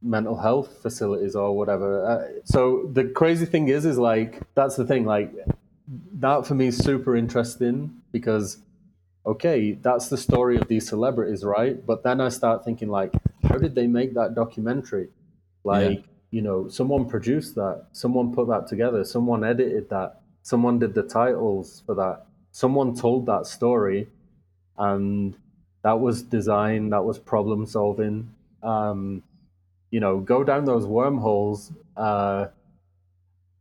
[0.00, 2.04] mental health facilities or whatever.
[2.04, 5.04] Uh, so the crazy thing is, is like that's the thing.
[5.04, 5.32] Like
[6.14, 8.58] that for me is super interesting because
[9.26, 11.84] okay, that's the story of these celebrities, right?
[11.84, 13.12] But then I start thinking like,
[13.42, 15.08] how did they make that documentary?
[15.64, 16.06] Like, yeah.
[16.30, 21.02] you know, someone produced that, someone put that together, someone edited that, someone did the
[21.02, 24.08] titles for that, someone told that story,
[24.78, 25.36] and
[25.82, 28.34] that was design, that was problem solving.
[28.62, 29.22] Um,
[29.90, 31.72] you know, go down those wormholes.
[31.96, 32.46] Uh,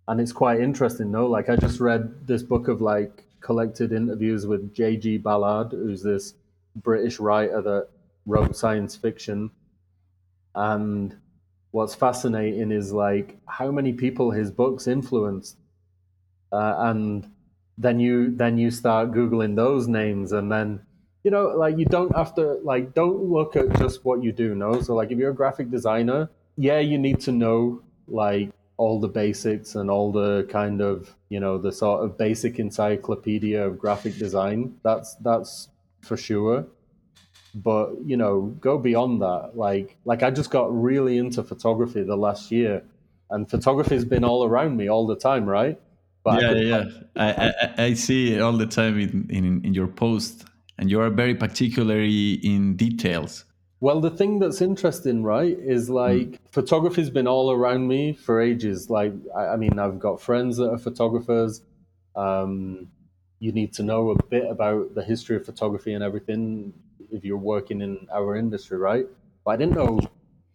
[0.08, 1.28] and it's quite interesting, no?
[1.28, 5.20] Like I just read this book of like collected interviews with J.G.
[5.20, 6.34] Ballard, who's this
[6.76, 7.88] British writer that
[8.26, 9.52] wrote science fiction.
[10.54, 11.16] And
[11.72, 15.56] what's fascinating is like how many people his books influenced.
[16.52, 17.32] Uh, and
[17.78, 20.82] then you then you start googling those names and then
[21.24, 24.56] you know like you don't have to like don't look at just what you do
[24.56, 29.00] know so like if you're a graphic designer yeah you need to know like all
[29.00, 33.78] the basics and all the kind of you know the sort of basic encyclopedia of
[33.78, 34.76] graphic design.
[34.84, 35.70] That's that's
[36.02, 36.66] for sure.
[37.56, 39.52] But you know go beyond that.
[39.56, 42.84] Like like i just got really into photography the last year
[43.30, 45.80] and photography's been all around me all the time right?
[46.24, 46.84] But yeah I yeah.
[47.16, 50.46] I, I, I see it all the time in, in in your post
[50.78, 53.46] and you are very particularly in details
[53.80, 56.40] well, the thing that's interesting, right, is like mm.
[56.52, 58.90] photography's been all around me for ages.
[58.90, 61.62] Like, I, I mean, I've got friends that are photographers.
[62.16, 62.90] Um,
[63.40, 66.74] you need to know a bit about the history of photography and everything
[67.12, 69.06] if you're working in our industry, right?
[69.46, 70.00] But I didn't know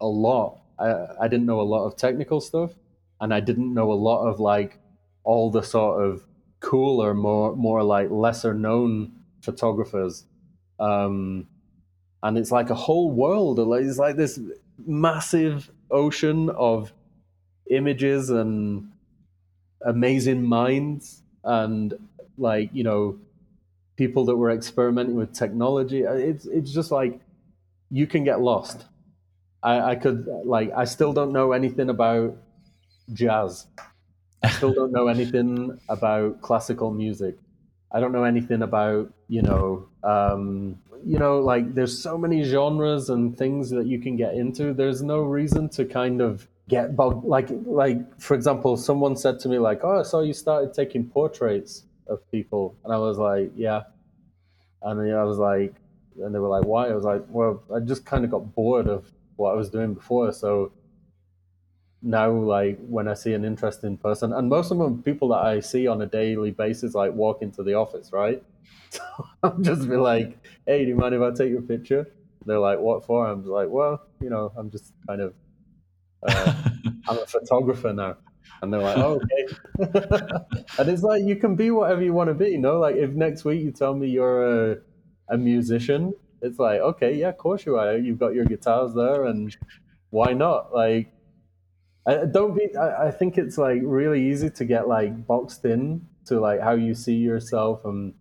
[0.01, 0.61] a lot.
[0.79, 2.73] I, I didn't know a lot of technical stuff,
[3.21, 4.81] and I didn't know a lot of like
[5.23, 6.25] all the sort of
[6.59, 9.13] cooler, more more like lesser known
[9.43, 10.25] photographers.
[10.81, 11.47] Um,
[12.23, 13.59] and it's like a whole world.
[13.59, 14.39] It's like this
[14.87, 16.93] massive ocean of
[17.71, 18.91] images and
[19.85, 21.95] amazing minds and
[22.39, 23.19] like you know
[23.97, 26.03] people that were experimenting with technology.
[26.03, 27.21] It's it's just like
[27.91, 28.87] you can get lost.
[29.63, 32.37] I, I could like I still don't know anything about
[33.13, 33.67] jazz.
[34.43, 37.37] I still don't know anything about classical music.
[37.93, 43.11] I don't know anything about you know um, you know, like there's so many genres
[43.11, 44.73] and things that you can get into.
[44.73, 47.25] There's no reason to kind of get bogged.
[47.25, 51.09] Like, like for example, someone said to me like, "Oh, I saw you started taking
[51.09, 53.83] portraits of people," and I was like, "Yeah,"
[54.83, 55.75] and I was like,
[56.21, 58.89] and they were like, "Why?" I was like, "Well, I just kind of got bored
[58.89, 60.73] of what I was doing before, so."
[62.05, 65.61] Now, like when I see an interesting person, and most of them people that I
[65.61, 68.43] see on a daily basis, like walk into the office, right?
[68.91, 69.03] So
[69.43, 70.37] I'll just be like,
[70.67, 72.13] hey, do you mind if I take your picture?
[72.45, 73.27] They're like, what for?
[73.27, 75.35] I'm like, well, you know, I'm just kind of,
[76.29, 76.63] uh,
[77.09, 78.19] I'm a photographer now.
[78.61, 79.95] And they're like, oh, okay.
[80.79, 82.79] and it's like, you can be whatever you want to be, you know?
[82.79, 84.77] Like, if next week you tell me you're a,
[85.31, 87.97] a musician, it's like, okay, yeah, of course you are.
[87.97, 89.57] You've got your guitars there, and
[90.11, 90.75] why not?
[90.75, 91.13] Like,
[92.07, 96.07] I, don't be, I, I think it's like really easy to get like boxed in
[96.27, 98.15] to like how you see yourself and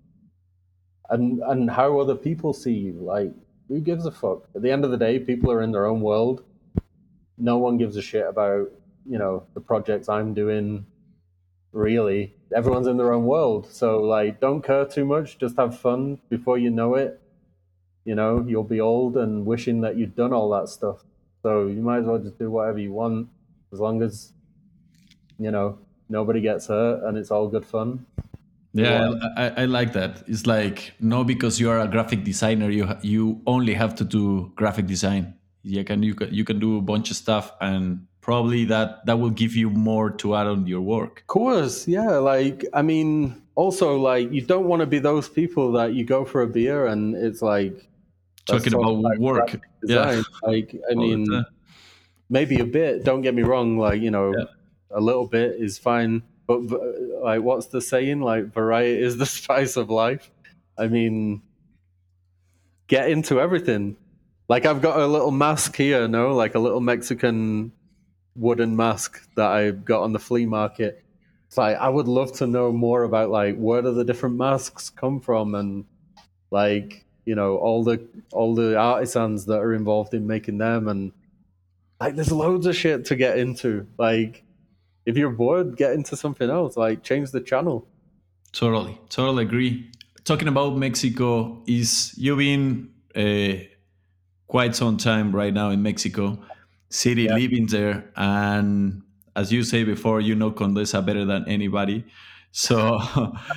[1.11, 2.93] and and how other people see you.
[2.93, 3.31] Like,
[3.67, 4.49] who gives a fuck?
[4.55, 6.43] At the end of the day, people are in their own world.
[7.37, 8.71] No one gives a shit about
[9.05, 10.85] you know the projects I'm doing.
[11.73, 13.67] Really, everyone's in their own world.
[13.71, 15.37] So like, don't care too much.
[15.37, 16.19] Just have fun.
[16.29, 17.21] Before you know it,
[18.03, 21.03] You know, you'll be old and wishing that you'd done all that stuff.
[21.43, 23.29] So you might as well just do whatever you want,
[23.71, 24.33] as long as
[25.39, 25.77] you know
[26.09, 28.05] nobody gets hurt and it's all good fun.
[28.73, 30.23] Yeah, I, I like that.
[30.27, 34.51] It's like no, because you are a graphic designer, you you only have to do
[34.55, 35.35] graphic design.
[35.63, 39.19] You can you can you can do a bunch of stuff, and probably that that
[39.19, 41.21] will give you more to add on your work.
[41.21, 42.17] Of course, yeah.
[42.17, 46.23] Like I mean, also like you don't want to be those people that you go
[46.23, 47.89] for a beer and it's like
[48.45, 49.59] talking about like work.
[49.83, 51.27] Yeah, like I mean,
[52.29, 53.03] maybe a bit.
[53.03, 53.77] Don't get me wrong.
[53.77, 54.45] Like you know, yeah.
[54.91, 56.23] a little bit is fine
[56.59, 56.81] but
[57.23, 58.21] like, what's the saying?
[58.21, 60.29] Like, variety is the spice of life.
[60.77, 61.41] I mean,
[62.87, 63.97] get into everything.
[64.49, 67.71] Like, I've got a little mask here, no, like a little Mexican
[68.35, 71.03] wooden mask that I got on the flea market.
[71.47, 74.89] It's like I would love to know more about like where do the different masks
[74.89, 75.85] come from and
[76.49, 81.11] like you know all the all the artisans that are involved in making them and
[81.99, 84.43] like there's loads of shit to get into like
[85.05, 86.77] if you're bored, get into something else.
[86.77, 87.87] Like change the channel.
[88.51, 89.91] Totally, totally agree.
[90.23, 93.63] Talking about Mexico, is you've been uh,
[94.47, 96.37] quite some time right now in Mexico
[96.89, 97.35] City, yeah.
[97.35, 99.01] living there, and
[99.35, 102.05] as you say before, you know Condesa better than anybody.
[102.51, 102.99] So,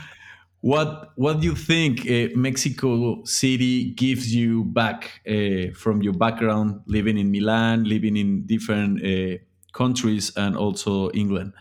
[0.61, 6.83] what what do you think uh, Mexico City gives you back uh, from your background,
[6.87, 9.39] living in Milan, living in different uh,
[9.75, 11.53] countries and also England.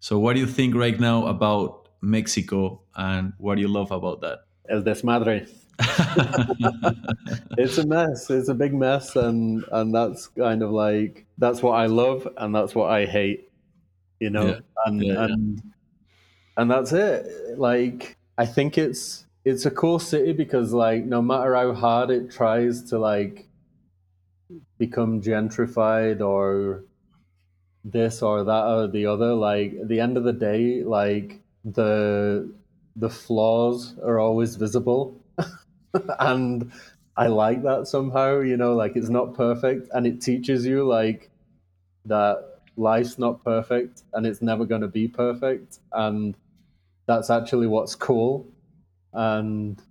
[0.00, 4.20] So, what do you think right now about Mexico and what do you love about
[4.20, 4.40] that?
[4.68, 5.48] El desmadre.
[7.58, 8.28] it's a mess.
[8.28, 12.54] It's a big mess, and and that's kind of like that's what I love, and
[12.54, 13.48] that's what I hate.
[14.20, 14.58] You know, yeah.
[14.84, 15.70] and yeah, and yeah.
[16.58, 17.58] and that's it.
[17.58, 22.30] Like I think it's it's a cool city because like no matter how hard it
[22.30, 23.48] tries to like
[24.78, 26.84] become gentrified or
[27.84, 29.34] this or that or the other.
[29.34, 32.52] Like at the end of the day, like the
[32.96, 35.20] the flaws are always visible,
[36.18, 36.72] and
[37.16, 38.40] I like that somehow.
[38.40, 41.30] You know, like it's not perfect, and it teaches you like
[42.06, 46.36] that life's not perfect, and it's never going to be perfect, and
[47.06, 48.46] that's actually what's cool,
[49.12, 49.82] and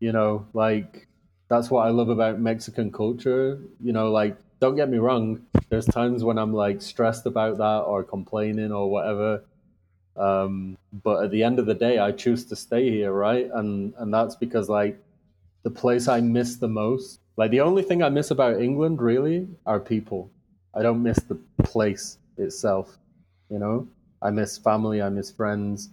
[0.00, 1.08] you know, like
[1.48, 3.60] that's what I love about Mexican culture.
[3.80, 7.80] You know, like don't get me wrong, there's times when I'm like stressed about that
[7.80, 9.44] or complaining or whatever.
[10.16, 13.50] Um, but at the end of the day, I choose to stay here, right?
[13.52, 14.98] And and that's because like
[15.62, 19.48] the place I miss the most, like the only thing I miss about England really
[19.66, 20.30] are people.
[20.74, 22.98] I don't miss the place itself,
[23.50, 23.88] you know.
[24.22, 25.90] I miss family, I miss friends.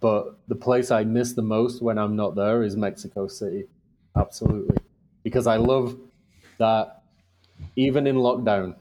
[0.00, 3.64] But the place I miss the most when I'm not there is Mexico City.
[4.14, 4.76] Absolutely.
[5.22, 5.96] Because I love
[6.58, 7.02] that
[7.76, 8.74] even in lockdown,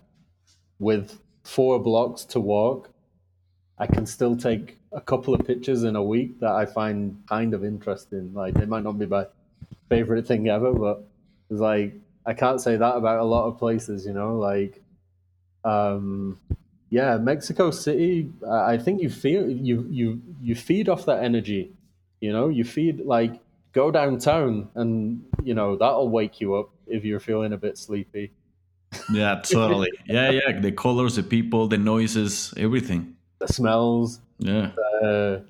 [0.80, 2.90] with four blocks to walk,
[3.78, 7.54] I can still take a couple of pictures in a week that I find kind
[7.54, 8.34] of interesting.
[8.34, 9.28] Like it might not be my
[9.90, 11.08] favorite thing ever, but
[11.50, 11.94] it's like
[12.26, 14.38] I can't say that about a lot of places, you know.
[14.38, 14.82] Like,
[15.64, 16.40] um,
[16.90, 18.32] yeah, Mexico City.
[18.50, 21.74] I think you feel you you you feed off that energy.
[22.22, 23.40] You know, you feed like
[23.74, 28.32] go downtown, and you know that'll wake you up if you're feeling a bit sleepy
[29.12, 29.92] yeah, totally.
[30.06, 30.60] Yeah, yeah.
[30.60, 33.16] The colors, the people, the noises, everything.
[33.40, 34.20] The smells.
[34.40, 34.72] Yeah.
[34.76, 35.46] The,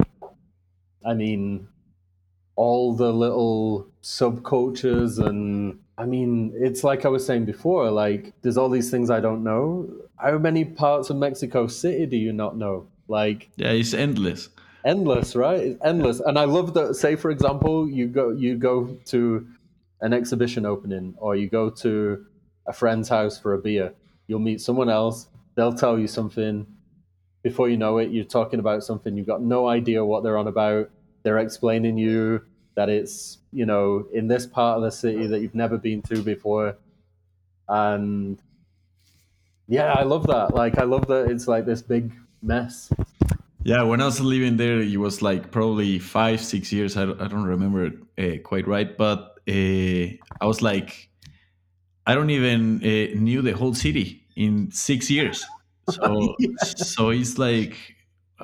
[1.06, 1.68] I mean,
[2.56, 8.58] all the little subcultures and I mean, it's like I was saying before, like there's
[8.58, 9.90] all these things I don't know.
[10.18, 12.88] How many parts of Mexico City do you not know?
[13.08, 14.50] Like Yeah, it's endless.
[14.86, 15.60] Endless, right?
[15.60, 16.20] It's endless.
[16.20, 19.48] And I love that say for example, you go you go to
[20.02, 22.26] an exhibition opening or you go to
[22.68, 23.94] a friend's house for a beer.
[24.28, 26.68] You'll meet someone else, they'll tell you something.
[27.44, 30.48] Before you know it, you're talking about something you've got no idea what they're on
[30.48, 30.90] about.
[31.24, 32.42] They're explaining you
[32.76, 36.22] that it's, you know, in this part of the city that you've never been to
[36.22, 36.78] before.
[37.68, 38.40] And
[39.68, 40.54] yeah, I love that.
[40.54, 42.92] Like, I love that it's like this big mess.
[43.64, 46.98] Yeah, when I was living there, it was like probably five, six years.
[46.98, 50.06] I don't, I don't remember uh, quite right, but uh,
[50.42, 51.10] I was like
[52.06, 55.44] I don't even uh, knew the whole city in six years.
[55.90, 56.50] So yeah.
[56.64, 57.76] so it's like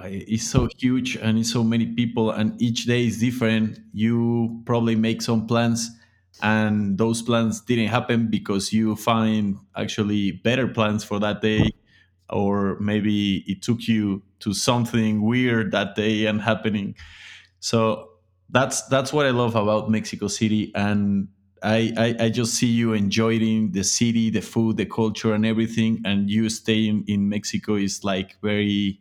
[0.03, 3.79] it's so huge and it's so many people and each day is different.
[3.93, 5.89] You probably make some plans
[6.41, 11.69] and those plans didn't happen because you find actually better plans for that day
[12.29, 16.95] or maybe it took you to something weird that day and happening
[17.59, 18.09] so
[18.49, 21.29] that's that's what I love about Mexico City, and
[21.63, 26.01] I, I, I just see you enjoying the city, the food, the culture, and everything.
[26.05, 28.99] And you staying in Mexico is like very,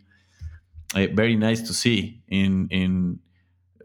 [0.95, 3.21] uh, very nice to see in in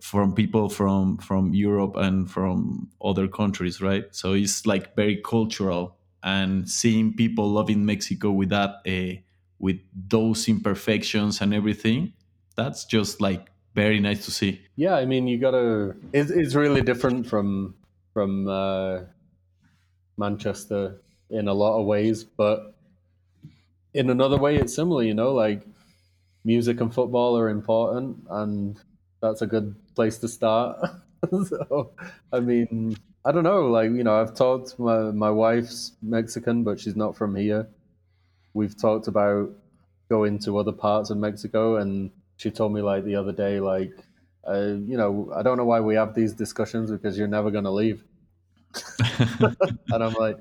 [0.02, 4.04] from people from from Europe and from other countries, right?
[4.12, 9.22] So it's like very cultural, and seeing people loving Mexico with that, uh,
[9.60, 12.14] with those imperfections and everything,
[12.56, 14.62] that's just like very nice to see.
[14.76, 15.96] Yeah, I mean, you gotta.
[16.14, 17.76] It's, it's really different from
[18.16, 19.02] from uh,
[20.18, 22.74] Manchester in a lot of ways, but
[23.94, 25.04] in another way, it's similar.
[25.04, 25.68] You know, like
[26.46, 28.80] music and football are important, and
[29.22, 30.80] that's a good place to start.
[31.50, 31.92] so,
[32.32, 32.96] I mean,
[33.26, 33.68] I don't know.
[33.68, 34.80] Like, you know, I've talked.
[34.80, 37.68] My my wife's Mexican, but she's not from here.
[38.54, 39.52] We've talked about
[40.08, 43.92] going to other parts of Mexico, and she told me like the other day, like,
[44.48, 47.64] uh, you know, I don't know why we have these discussions because you're never going
[47.64, 48.04] to leave.
[49.40, 50.38] and I'm like,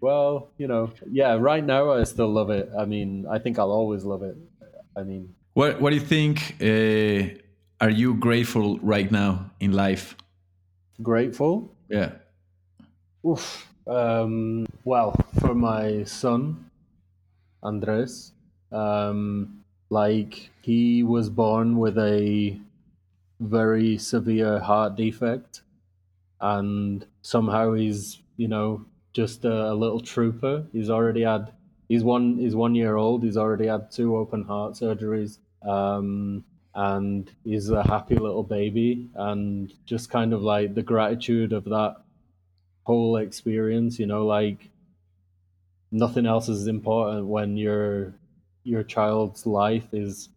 [0.00, 2.68] well, you know, yeah, right now I still love it.
[2.78, 4.36] I mean, I think I'll always love it.
[4.96, 6.56] I mean, what what do you think?
[6.60, 7.40] Uh,
[7.80, 10.16] are you grateful right now in life?
[11.02, 11.74] Grateful?
[11.88, 12.12] Yeah.
[13.26, 13.66] Oof.
[13.86, 16.70] Um, well, for my son,
[17.62, 18.32] Andres,
[18.72, 22.58] um, like he was born with a
[23.40, 25.62] very severe heart defect,
[26.40, 30.66] and somehow he's you know just a, a little trooper.
[30.72, 31.52] He's already had
[31.88, 33.22] he's one he's one year old.
[33.22, 35.38] He's already had two open heart surgeries.
[35.62, 41.64] Um, and he's a happy little baby and just kind of like the gratitude of
[41.64, 41.96] that
[42.84, 44.68] whole experience you know like
[45.92, 48.12] nothing else is important when your
[48.64, 50.28] your child's life is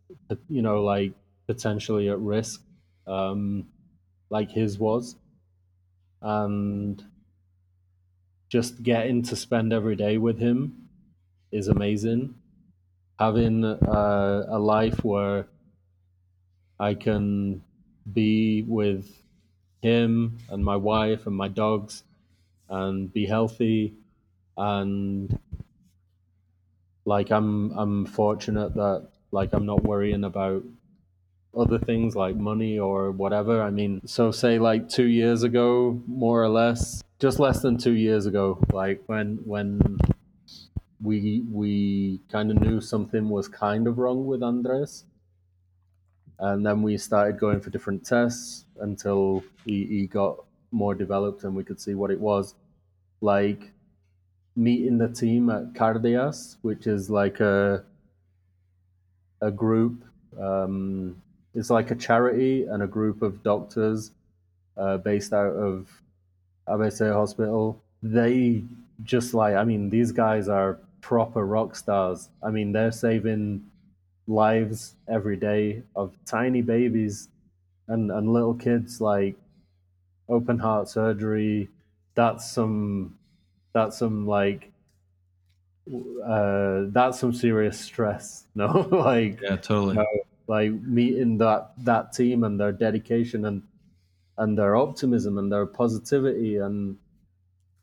[0.48, 1.12] you know like
[1.48, 2.62] potentially at risk
[3.08, 3.68] um
[4.30, 5.16] like his was.
[6.22, 7.03] And
[8.49, 10.89] just getting to spend every day with him
[11.51, 12.36] is amazing.
[13.20, 15.47] Having uh, a life where
[16.80, 17.64] I can
[18.12, 19.10] be with
[19.82, 22.03] him and my wife and my dogs
[22.70, 23.93] and be healthy
[24.55, 25.39] and
[27.05, 30.64] like I'm I'm fortunate that like I'm not worrying about
[31.58, 33.62] other things like money or whatever.
[33.62, 37.93] I mean, so say like 2 years ago more or less, just less than 2
[37.93, 39.97] years ago, like when when
[41.01, 45.05] we we kind of knew something was kind of wrong with Andres
[46.39, 51.55] and then we started going for different tests until he, he got more developed and
[51.55, 52.55] we could see what it was
[53.22, 53.72] like
[54.55, 57.84] meeting the team at cardias which is like a
[59.41, 60.03] a group
[60.39, 61.22] um,
[61.58, 64.12] it's like a charity and a group of doctors
[64.78, 65.89] uh, based out of
[66.70, 67.82] abc hospital.
[68.03, 68.64] They
[69.03, 72.30] just like i mean these guys are proper rock stars.
[72.43, 73.66] I mean they're saving
[74.28, 77.30] lives every day of tiny babies
[77.88, 79.36] and, and little kids like
[80.30, 81.69] open heart surgery.
[82.14, 83.18] That's some
[83.73, 84.72] that's some like
[86.26, 88.68] uh that's some serious stress no?
[88.91, 89.95] Like yeah totally.
[89.95, 93.64] you know, like meeting that that team and their dedication and
[94.38, 96.98] and their optimism and their positivity and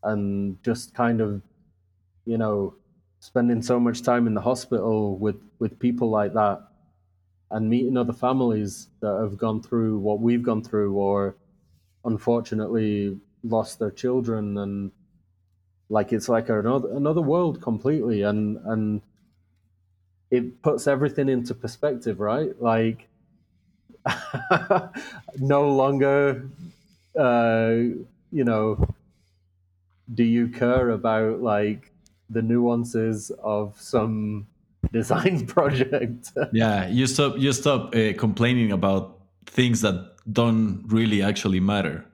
[0.03, 1.41] and just kind of
[2.25, 2.75] you know
[3.19, 6.67] spending so much time in the hospital with with people like that
[7.51, 11.35] and meeting other families that have gone through what we've gone through or
[12.03, 14.91] unfortunately lost their children and
[15.89, 19.01] like it's like another another world completely and and
[20.31, 23.07] it puts everything into perspective right like
[25.39, 26.47] no longer
[27.17, 27.75] uh
[28.31, 28.87] you know
[30.13, 31.91] do you care about like
[32.29, 34.47] the nuances of some
[34.91, 36.31] design project.
[36.51, 42.05] yeah, you stop you stop uh, complaining about things that don't really actually matter.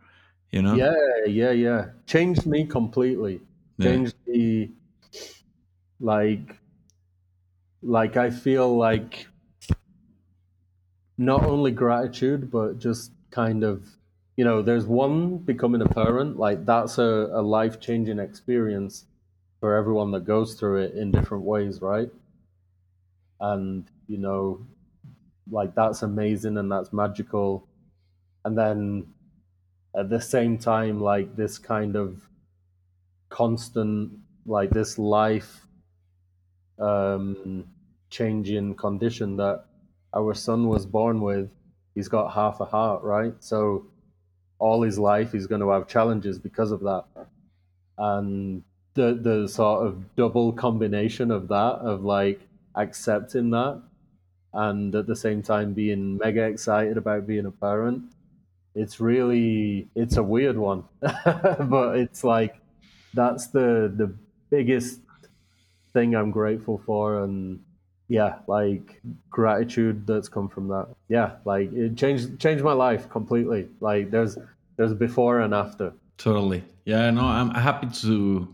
[0.52, 0.76] You know?
[0.76, 1.86] Yeah, yeah, yeah.
[2.08, 3.40] Changed me completely.
[3.82, 4.34] Changed yeah.
[4.34, 4.72] me
[6.00, 6.58] like
[7.82, 9.28] like I feel like
[11.18, 13.86] not only gratitude but just kind of
[14.38, 19.06] you know there's one becoming a parent like that's a, a life-changing experience
[19.62, 22.10] for everyone that goes through it in different ways, right?
[23.40, 24.66] And you know,
[25.50, 27.68] like that's amazing and that's magical.
[28.44, 29.06] And then
[29.96, 32.28] at the same time, like this kind of
[33.30, 34.12] constant,
[34.46, 35.61] like this life
[36.82, 37.66] um,
[38.10, 39.66] changing condition that
[40.14, 41.50] our son was born with.
[41.96, 43.34] He's got half a heart, right?
[43.40, 43.86] So
[44.60, 47.06] all his life he's going to have challenges because of that.
[47.98, 48.64] And
[48.94, 52.42] the the sort of double combination of that of like
[52.76, 53.82] accepting that
[54.54, 58.04] and at the same time being mega excited about being a parent
[58.76, 62.60] it's really it's a weird one but it's like
[63.14, 64.14] that's the the
[64.50, 65.00] biggest
[65.94, 67.60] thing i'm grateful for and
[68.12, 70.88] yeah like gratitude that's come from that.
[71.08, 73.70] Yeah like it changed changed my life completely.
[73.80, 74.38] Like there's
[74.76, 75.94] there's before and after.
[76.18, 76.62] Totally.
[76.84, 78.54] Yeah no i'm happy to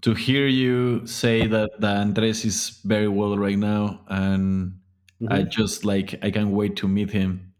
[0.00, 4.72] to hear you say that, that andres is very well right now and
[5.20, 5.32] mm-hmm.
[5.32, 7.52] i just like i can't wait to meet him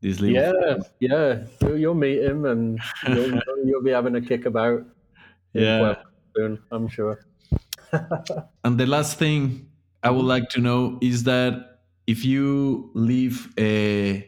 [0.00, 1.44] this little yeah yeah.
[1.62, 4.84] You'll meet him and you'll, you'll be having a kick about
[5.52, 5.96] yeah.
[6.36, 7.18] Soon i'm sure
[8.64, 9.68] and the last thing
[10.02, 14.20] I would like to know is that if you live uh,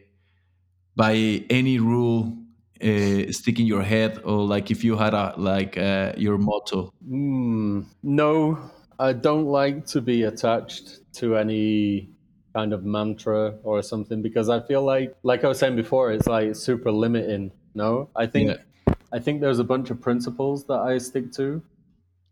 [0.97, 2.37] by any rule
[2.83, 6.93] uh, stick in your head, or like if you had a like uh, your motto.
[7.09, 8.59] Mm, no,
[8.99, 12.11] I don't like to be attached to any
[12.55, 16.27] kind of mantra or something because I feel like, like I was saying before, it's
[16.27, 17.53] like super limiting.
[17.75, 18.95] No, I think yeah.
[19.13, 21.63] I think there's a bunch of principles that I stick to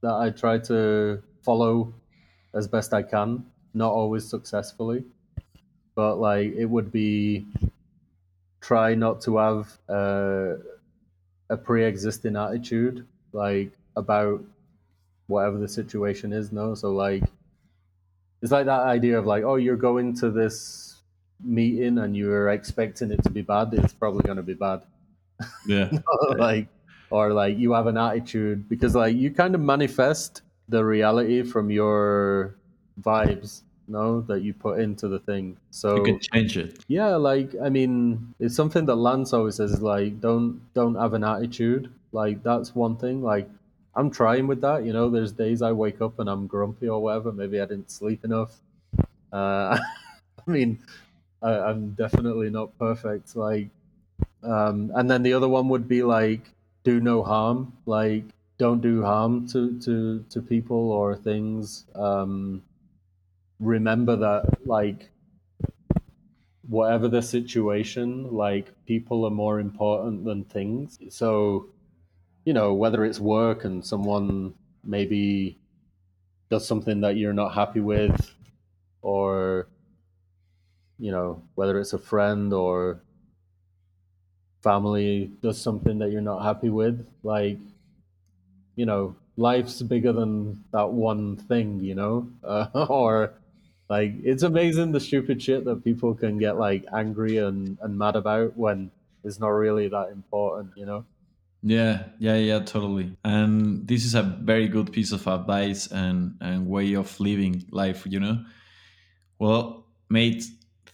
[0.02, 1.92] that I try to follow
[2.54, 3.44] as best I can,
[3.74, 5.04] not always successfully.
[5.94, 7.46] But like it would be
[8.60, 10.54] try not to have uh,
[11.50, 14.42] a pre-existing attitude like about
[15.26, 16.52] whatever the situation is.
[16.52, 17.24] No, so like
[18.42, 20.96] it's like that idea of like, oh, you're going to this
[21.42, 23.72] meeting and you're expecting it to be bad.
[23.72, 24.82] It's probably going to be bad.
[25.66, 25.90] Yeah,
[26.36, 26.68] like
[27.10, 31.70] or like you have an attitude because like you kind of manifest the reality from
[31.70, 32.54] your
[33.02, 35.56] vibes no that you put into the thing.
[35.70, 36.84] So you can change it.
[36.88, 41.24] Yeah like i mean it's something that lance always says like don't don't have an
[41.24, 41.90] attitude.
[42.12, 43.22] Like that's one thing.
[43.22, 43.48] Like
[43.94, 45.08] i'm trying with that you know?
[45.08, 47.32] There's days i wake up and i'm grumpy or whatever.
[47.32, 48.52] Maybe i didn't sleep enough.
[49.32, 49.78] Uh
[50.46, 50.78] i mean
[51.42, 53.68] I, i'm definitely not perfect like
[54.42, 56.42] um and then the other one would be like
[56.88, 58.24] do no harm like
[58.62, 62.62] don't do harm to to to people or things um
[63.60, 65.10] remember that like
[66.68, 70.98] whatever the situation like people are more important than things.
[71.08, 71.68] So
[72.44, 74.54] you know whether it's work and someone
[74.84, 75.58] maybe
[76.50, 78.34] does something that you're not happy with
[79.02, 79.68] or
[80.98, 83.00] you know whether it's a friend or
[84.62, 87.58] family does something that you're not happy with like
[88.76, 93.32] you know life's bigger than that one thing you know uh, or
[93.88, 98.16] like it's amazing the stupid shit that people can get like angry and, and mad
[98.16, 98.90] about when
[99.24, 101.04] it's not really that important, you know?
[101.62, 103.16] Yeah, yeah, yeah, totally.
[103.24, 108.04] And this is a very good piece of advice and, and way of living life,
[108.06, 108.44] you know?
[109.38, 110.44] Well, mate,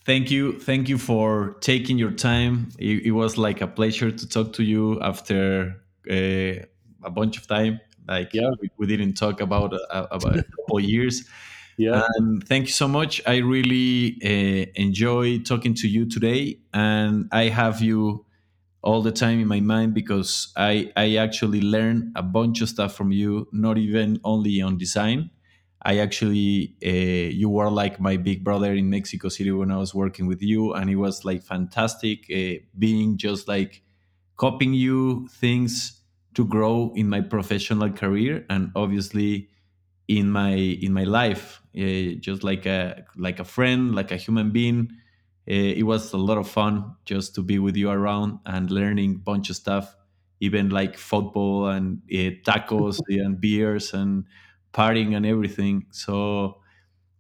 [0.05, 0.59] thank you.
[0.59, 2.71] Thank you for taking your time.
[2.79, 6.65] It, it was like a pleasure to talk to you after uh,
[7.03, 7.81] a bunch of time.
[8.07, 8.51] Like yeah.
[8.61, 11.29] we, we didn't talk about uh, about a couple years.
[11.77, 12.07] Yeah.
[12.17, 13.21] And thank you so much.
[13.27, 16.59] I really uh, enjoy talking to you today.
[16.73, 18.27] And I have you
[18.83, 22.95] all the time in my mind because I, I actually learn a bunch of stuff
[22.95, 25.31] from you, not even only on design.
[25.85, 26.89] I actually, uh,
[27.31, 30.73] you were like my big brother in Mexico City when I was working with you.
[30.73, 33.83] And it was like fantastic uh, being just like
[34.37, 36.01] copying you things
[36.35, 38.47] to grow in my professional career.
[38.51, 39.51] And obviously,
[40.09, 44.51] in my in my life uh, just like a like a friend like a human
[44.51, 44.91] being
[45.49, 49.15] uh, it was a lot of fun just to be with you around and learning
[49.15, 49.97] a bunch of stuff
[50.41, 54.25] even like football and uh, tacos and beers and
[54.75, 56.57] partying and everything so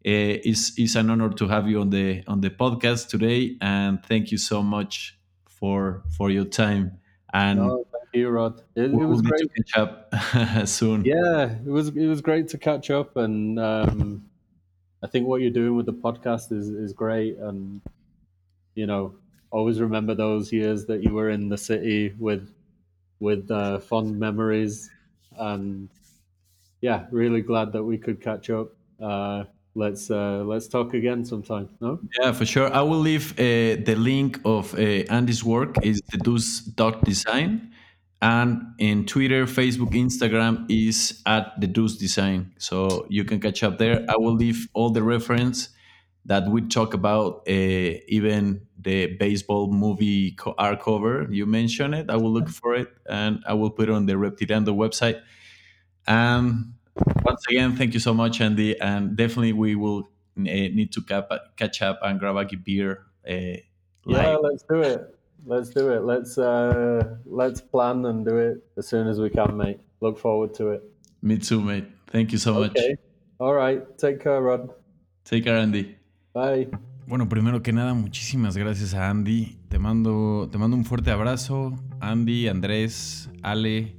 [0.02, 4.30] it's, it's an honor to have you on the on the podcast today and thank
[4.30, 6.98] you so much for for your time
[7.32, 8.62] and no, you, Rod.
[8.76, 11.04] It, we'll it was great to catch up soon.
[11.04, 14.24] Yeah, it was it was great to catch up, and um,
[15.02, 17.80] I think what you're doing with the podcast is is great, and
[18.74, 19.16] you know,
[19.50, 22.48] always remember those years that you were in the city with
[23.20, 24.90] with uh, fond memories,
[25.36, 25.88] and
[26.84, 28.68] yeah, really glad that we could catch up.
[29.00, 29.44] Uh,
[29.74, 31.70] let's uh, let's talk again sometime.
[31.80, 31.98] No?
[32.20, 32.70] Yeah, for sure.
[32.80, 36.18] I will leave uh, the link of uh, Andy's work is the
[37.04, 37.72] Design,
[38.20, 42.52] and in Twitter, Facebook, Instagram is at the Deuce Design.
[42.58, 44.04] So you can catch up there.
[44.06, 45.70] I will leave all the reference
[46.26, 51.26] that we talk about uh, even the baseball movie art cover.
[51.30, 52.10] You mentioned it.
[52.10, 55.22] I will look for it and I will put it on the Reptiliando website.
[56.06, 56.74] And
[57.24, 58.78] once again, thank you so much, Andy.
[58.80, 60.08] And definitely, we will
[60.38, 63.02] uh, need to cap- catch up and grab a beer.
[63.28, 63.58] Uh,
[64.06, 65.18] yeah, let's do it.
[65.46, 66.04] Let's do it.
[66.04, 69.80] Let's uh, let's plan and do it as soon as we can, mate.
[70.00, 70.82] Look forward to it.
[71.22, 71.86] Me too, mate.
[72.08, 72.90] Thank you so okay.
[72.90, 72.98] much.
[73.40, 73.82] All right.
[73.98, 74.70] Take care, Rod.
[75.24, 75.96] Take care, Andy.
[76.32, 76.68] Bye.
[77.06, 79.58] Bueno, primero que nada, muchísimas gracias a Andy.
[79.68, 81.74] Te mando, te mando un fuerte abrazo.
[82.00, 83.96] Andy, Andrés, Ale,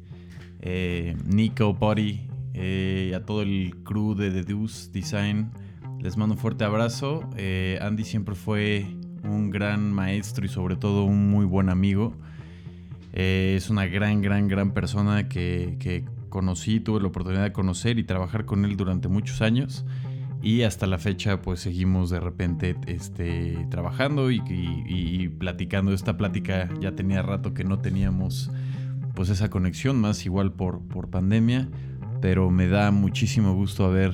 [0.66, 5.52] eh, Nico, Potty, eh, a todo el crew de The Deuce Design.
[6.02, 7.30] Les mando un fuerte abrazo.
[7.38, 8.86] Eh, Andy siempre fue
[9.24, 12.18] un gran maestro y sobre todo un muy buen amigo.
[13.14, 17.98] Eh, es una gran, gran, gran persona que, que conocí, tuve la oportunidad de conocer
[17.98, 19.86] y trabajar con él durante muchos años.
[20.42, 25.94] Y hasta la fecha pues seguimos de repente este, trabajando y, y, platicando.
[25.94, 28.52] Esta plática ya tenía rato que no teníamos
[29.16, 31.70] pues esa conexión, más igual por, por pandemia.
[32.22, 34.14] Pero me da muchísimo gusto haber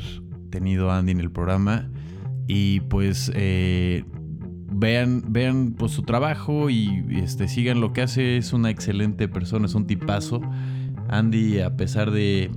[0.49, 1.89] tenido a Andy en el programa.
[2.47, 4.03] Y pues eh,
[4.71, 8.37] vean, vean pues, su trabajo y este, sigan lo que hace.
[8.37, 10.41] Es una excelente persona, es un tipazo.
[11.09, 12.51] Andy, a pesar de,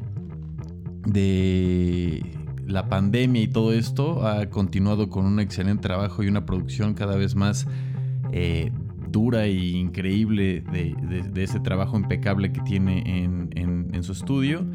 [1.07, 2.25] de
[2.67, 7.17] la pandemia y todo esto, ha continuado con un excelente trabajo y una producción cada
[7.17, 7.67] vez más
[8.33, 8.73] eh,
[9.15, 14.67] dura e increíble de, ese trabajo impecable que tiene en, su estudio.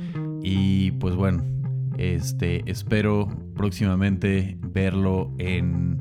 [0.42, 1.44] Y pues bueno,
[1.98, 6.00] este, espero próximamente verlo en,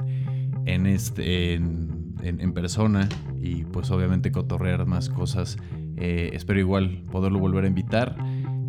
[0.67, 3.09] en, este, en persona
[3.43, 5.59] y pues obviamente cotorrear más cosas.
[5.97, 8.17] Eh, espero igual poderlo volver a invitar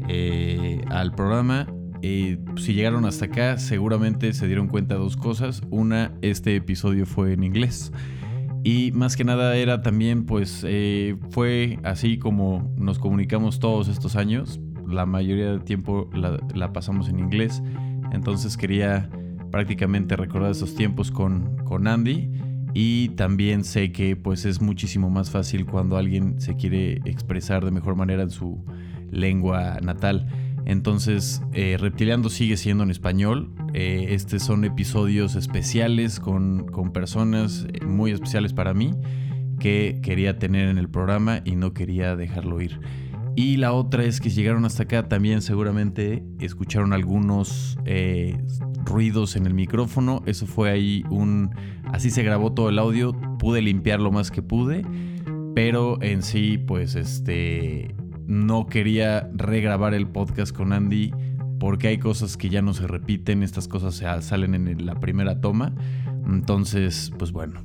[0.07, 1.67] eh, al programa
[2.01, 5.61] eh, si llegaron hasta acá, seguramente se dieron cuenta de dos cosas.
[5.69, 7.91] Una, este episodio fue en inglés.
[8.63, 14.15] Y más que nada era también, pues, eh, fue así como nos comunicamos todos estos
[14.15, 14.59] años.
[14.87, 17.61] La mayoría del tiempo la, la pasamos en inglés.
[18.11, 19.09] Entonces quería
[19.51, 22.29] prácticamente recordar esos tiempos con, con Andy.
[22.73, 27.71] Y también sé que pues es muchísimo más fácil cuando alguien se quiere expresar de
[27.71, 28.63] mejor manera en su
[29.11, 30.27] lengua natal.
[30.65, 33.51] Entonces, eh, Reptiliando sigue siendo en español.
[33.73, 38.91] Eh, estos son episodios especiales con, con, personas muy especiales para mí
[39.59, 42.79] que quería tener en el programa y no quería dejarlo ir.
[43.35, 48.37] Y la otra es que llegaron hasta acá también seguramente escucharon algunos eh,
[48.83, 50.23] ruidos en el micrófono.
[50.25, 51.51] Eso fue ahí un...
[51.85, 53.13] Así se grabó todo el audio.
[53.37, 54.81] Pude limpiar lo más que pude.
[55.55, 57.95] Pero en sí, pues este
[58.29, 61.11] no quería regrabar el podcast con Andy
[61.59, 65.41] porque hay cosas que ya no se repiten, estas cosas se salen en la primera
[65.41, 65.73] toma.
[66.27, 67.63] Entonces, pues bueno,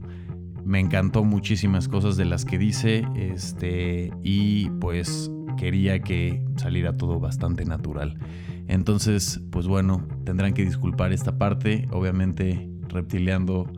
[0.64, 7.20] me encantó muchísimas cosas de las que dice, este, y pues quería que saliera todo
[7.20, 8.18] bastante natural.
[8.66, 11.86] Entonces, pues bueno, tendrán que disculpar esta parte.
[11.92, 13.70] Obviamente, Reptiliando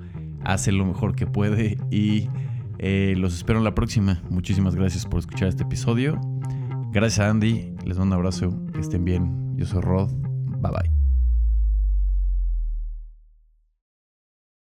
[0.45, 2.29] hace lo mejor que puede y
[2.79, 4.23] eh, los espero en la próxima.
[4.29, 6.21] Muchísimas gracias por escuchar este episodio.
[6.97, 9.55] Gracias Andy, les mando un abrazo, que estén bien.
[9.59, 10.09] Yo soy Rod,
[10.62, 10.95] bye bye.